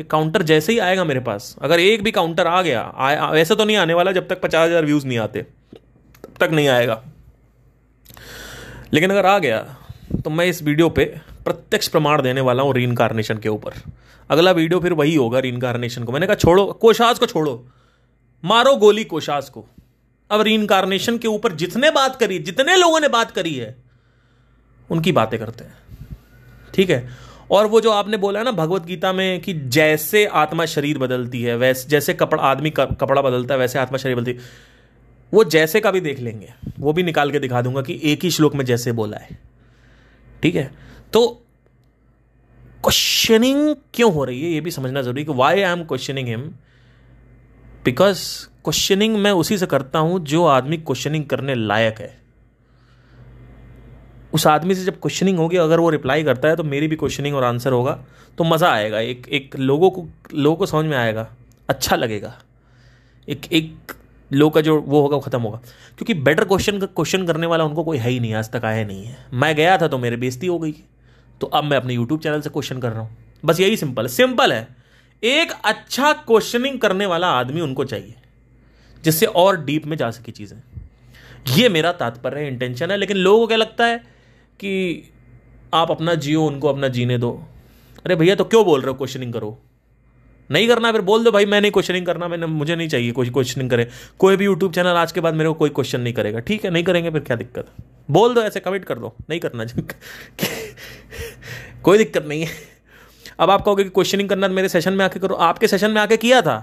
ये 0.00 0.04
काउंटर 0.04 0.42
जैसे 0.42 0.72
ही 0.72 0.78
आएगा 0.80 1.04
मेरे 1.04 1.20
पास। 1.20 1.54
अगर 1.62 1.80
एक 1.80 2.02
भी 2.02 2.10
काउंटर 2.10 2.46
आ 2.46 2.60
गया 2.62 2.80
आ, 2.80 3.30
वैसे 3.30 3.54
तो 3.54 3.64
नहीं 3.64 3.76
आने 3.76 3.94
वाला 3.94 4.12
जब 4.12 4.28
तक 4.28 4.40
पचास 4.40 4.68
हज़ार 4.68 4.84
व्यूज़ 4.84 5.06
नहीं 5.06 5.18
आते। 5.18 5.42
तब 5.42 6.34
तक 6.40 6.50
नहीं 6.52 6.68
आएगा। 6.68 7.02
लेकिन 8.92 9.10
अगर 9.10 9.26
आ 9.26 9.38
गया 9.38 9.58
तो 10.24 10.30
मैं 10.30 10.46
इस 10.46 10.62
वीडियो 10.62 10.88
पे 10.90 11.04
प्रत्यक्ष 11.44 11.88
प्रमाण 11.88 12.22
देने 12.22 12.40
वाला 12.40 12.62
हूँ 12.62 12.74
री 12.74 12.94
के 13.36 13.48
ऊपर। 13.48 13.70
अगला 14.30 14.50
वीडियो 14.50 14.80
फिर 14.80 14.92
वही 14.92 15.14
होगा 15.14 15.38
री 15.38 15.52
को। 15.52 16.12
मैंने 16.12 16.26
कहा, 16.26 16.34
छोड़ो, 16.34 16.66
कोशास 16.66 17.18
को 17.18 17.26
छोड़ो। 17.26 17.68
मारो 18.44 18.76
गोली 18.76 19.04
कोशास 19.04 19.48
को। 19.48 19.66
अब 20.30 20.40
री 20.40 20.66
के 21.18 21.28
ऊपर 21.28 21.52
जितने 21.52 21.90
बात 21.90 22.16
करी, 22.16 22.38
जितने 22.38 22.76
लोगों 22.76 23.00
ने 23.00 23.08
बात 23.08 23.30
करी 23.30 23.54
है, 23.54 23.76
उनकी 24.90 25.12
बातें 25.12 25.40
करते 25.40 25.64
हैं। 25.64 25.74
ठीक 26.74 26.90
है? 26.90 27.08
और 27.50 27.66
वो 27.66 27.80
जो 27.80 27.90
आपने 27.90 28.16
बोला 28.16 28.38
है 28.38 28.44
ना 28.44 28.52
भगवत 28.52 28.82
गीता 28.82 29.12
में 29.12 29.40
कि 29.40 29.54
जैसे 29.54 30.26
आत्मा 30.26 30.64
शरीर 30.64 30.98
बदलती 30.98 31.42
है, 31.42 31.56
वैसे, 31.56 31.88
जैसे 31.88 32.14
कपड़ा, 32.14 32.42
आदमी 32.42 32.70
कपड़ा 32.70 33.22
बदलता 33.22 33.54
है, 33.54 33.60
वैसे 33.60 33.78
आत्मा 33.78 33.98
शरीर 33.98 34.16
बदलती 34.16 34.30
है। 34.30 34.38
वो 35.34 35.44
जैसे 35.44 35.80
का 35.80 35.90
भी 35.90 36.00
देख 36.00 36.20
लेंगे। 36.20 36.52
वो 36.78 36.92
भी 36.92 37.02
निकाल 37.02 37.30
के 37.30 37.38
दिखा 37.38 37.62
दूँगा 37.62 37.82
कि 37.82 38.00
एक 38.04 38.24
ही 38.24 38.30
श्लोक 38.30 38.54
में 38.54 38.64
जैसे 38.64 38.92
बोला 38.92 39.16
है। 39.16 39.38
ठीक 40.42 40.54
है? 40.54 40.70
तो 41.12 41.26
क्वेश्चनिंग 42.84 43.74
क्यों 43.94 44.12
हो 44.14 44.24
रही 44.24 44.42
है? 44.42 44.50
ये 44.50 44.60
भी 44.60 44.70
समझना 44.70 45.02
ज़रूरी 45.02 45.24
कि 45.24 45.32
why 45.32 45.60
I 45.62 45.72
am 45.72 45.84
questioning 45.84 46.28
him 46.28 46.40
because 47.84 48.22
questioning 48.64 49.16
मैं 49.16 49.30
उसी 49.32 49.58
से 49.58 49.66
करता 49.66 49.98
हूँ 49.98 50.18
जो 50.24 50.44
आदमी 50.46 50.76
क्वेश्चनिंग 50.78 51.24
करने 51.26 51.54
लायक 51.54 51.98
है। 52.00 52.10
उस 54.34 54.46
आदमी 54.46 54.74
से 54.74 54.84
जब 54.84 55.00
क्वेश्चनिंग 55.00 55.38
होगी, 55.38 55.56
अगर 55.56 55.80
वो 55.80 55.90
रिप्लाई 55.90 56.22
करता 56.24 56.48
है 56.48 56.56
तो 56.56 56.64
मेरी 56.64 56.88
भी 56.88 56.96
क्वेश्चनिंग 56.96 57.36
और 57.36 57.44
आंसर 57.44 57.72
होगा 57.72 57.98
तो 58.38 58.44
मज़ा 58.44 58.70
आएगा। 58.70 59.00
एक 59.00 59.28
एक 59.28 59.56
लोगों 59.56 59.90
को 59.90 60.06
लोगों 60.34 60.56
को 60.56 60.66
समझ 60.66 60.84
में 60.86 60.96
आएगा 60.96 61.28
अच्छा 61.68 61.96
लगेगा। 61.96 62.34
एक 63.28 63.52
एक 63.52 63.92
लोग 64.30 64.52
का 64.54 64.60
जो 64.60 64.80
वो 64.80 65.00
होगा, 65.00 65.16
वो 65.16 65.22
खत्म 65.22 65.40
होगा। 65.40 65.60
क्योंकि 65.98 66.14
बेटर 66.14 66.44
क्वेश्चन 66.44 66.78
क्वेश्चन 66.78 67.26
करने 67.26 67.46
वाला 67.46 67.64
उनको 67.64 67.84
कोई 67.84 67.98
है 67.98 68.10
ही 68.10 68.20
नहीं, 68.20 68.34
आज 68.34 68.50
तक 68.50 68.64
आया 68.64 68.84
नहीं 68.84 69.04
है। 69.04 69.16
मैं 69.32 69.54
गया 69.56 69.76
था 69.78 69.88
तो 69.88 69.98
मेरी 69.98 70.16
बेइज्जती 70.16 70.46
हो 70.46 70.58
गई। 70.58 70.74
तो 71.42 71.46
अब 71.48 71.64
मैं 71.64 71.76
अपने 71.76 71.94
यूट्यूब 71.94 72.20
चैनल 72.20 72.40
से 72.40 72.50
क्वेश्चन 72.50 72.78
कर 72.78 72.92
रहा 72.92 73.00
हूँ। 73.00 73.16
बस 73.44 73.60
यही 73.60 73.76
सिंपल 73.76 74.02
है। 74.02 74.08
सिंपल 74.08 74.52
है। 74.52 74.66
एक 75.22 75.52
अच्छा 75.64 76.12
क्वेश्चनिंग 76.12 76.78
करने 76.78 77.06
वाला 77.06 77.28
आदमी 77.30 77.60
उनको 77.60 77.84
चाहिए, 77.84 78.14
जिससे 79.04 79.26
और 79.26 79.64
डीप 79.64 79.86
में 79.86 79.96
जा 79.96 80.10
सके 80.10 80.32
चीज़ें। 80.32 80.56
ये 81.48 81.68
मेरा 81.68 81.92
तात्पर्य 81.92 82.40
है 82.40 82.48
इंटेंशन 82.48 82.90
है, 82.90 82.96
लेकिन 82.96 83.16
लोगों 83.16 83.40
को 83.40 83.46
क्या 83.46 83.56
लगता 83.56 83.86
है 83.86 83.96
कि 84.60 85.12
आप 85.74 85.90
अपना 85.90 86.14
जियो, 86.14 86.44
उनको 86.44 86.68
अपना 86.68 86.88
जीने 86.88 87.18
दो। 87.18 87.30
अरे 88.04 88.16
भैया 88.16 88.34
तो 88.34 88.44
क्यों 88.44 88.64
बोल 88.64 88.80
रहे 88.80 88.90
हो 88.90 88.94
क्वेश्चनिंग 88.94 89.32
करो? 89.32 89.58
नहीं 90.50 90.68
करना, 90.68 90.92
फिर 90.92 91.00
बोल 91.00 91.24
दो 91.24 91.30
भाई, 91.30 91.46
मैं 91.46 91.60
नहीं 91.60 91.72
क्वेश्चनिंग 91.72 92.06
करना, 92.06 92.28
मैंने, 92.28 92.46
मुझे 92.46 92.76
नहीं 92.76 92.88
चाहिए 92.88 93.12
कोई 93.12 93.30
क्वेश्चनिंग 93.30 93.70
करे। 93.70 93.88
कोई 94.18 94.36
भी 94.36 94.44
यूट्यूब 94.44 94.72
चैनल 94.72 94.96
आज 94.96 95.12
के 95.12 95.20
बाद 95.20 95.34
मेरे 95.34 95.48
को 95.48 95.54
कोई 95.54 95.70
क्वेश्चन 95.70 96.00
नहीं 96.00 96.14
करेगा। 96.14 96.38
ठीक 96.40 96.64
है, 96.64 96.70
नहीं 96.70 96.84
करेंगे, 96.84 97.10
फिर 97.10 97.20
क्या 97.20 97.36
दिक्कत? 97.36 97.66
बोल 98.10 98.34
दो, 98.34 98.42
ऐसे 98.42 98.60
कमिट 98.60 98.84
कर 98.84 98.98
दो। 98.98 99.14
नहीं 99.30 99.40
करना 99.40 99.66
कोई 101.82 101.98
दिक्कत 101.98 102.24
नहीं 102.26 102.44
है। 102.44 102.50
अब 103.40 103.50
आप 103.50 103.62
कहोगे 103.62 103.84
कि 103.84 103.90
क्वेश्चनिंग 103.90 104.28
करना 104.28 104.48
मेरे 104.48 104.68
सेशन 104.68 104.92
में 104.92 105.04
आके 105.04 105.20
करो। 105.20 105.34
आपके 105.34 105.68
सेशन 105.68 105.90
में 105.90 106.00
आके 106.00 106.16
किया 106.16 106.40
था। 106.42 106.58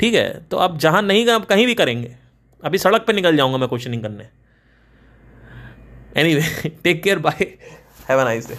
ठीक 0.00 0.14
है 0.14 0.42
तो 0.44 0.56
आप 0.56 0.76
जहाँ 0.78 1.02
नहीं 1.02 1.24
गए, 1.26 1.32
आप 1.32 1.46
कहीं 1.46 1.66
भी 1.66 1.74
करेंगे। 1.74 2.16
अभी 2.62 2.78
सड़क 2.78 3.04
पे 3.06 3.12
निकल 3.12 3.36
जाऊँगा 3.36 3.58
मैं 3.58 3.68
क्वेश्चनिंग 3.68 4.02
करने। 4.02 4.28
Any 6.16 6.70
take 6.84 7.02
care 7.02 7.18
bye 7.18 7.46
have 8.08 8.20
a 8.20 8.24
nice 8.24 8.48
day 8.48 8.58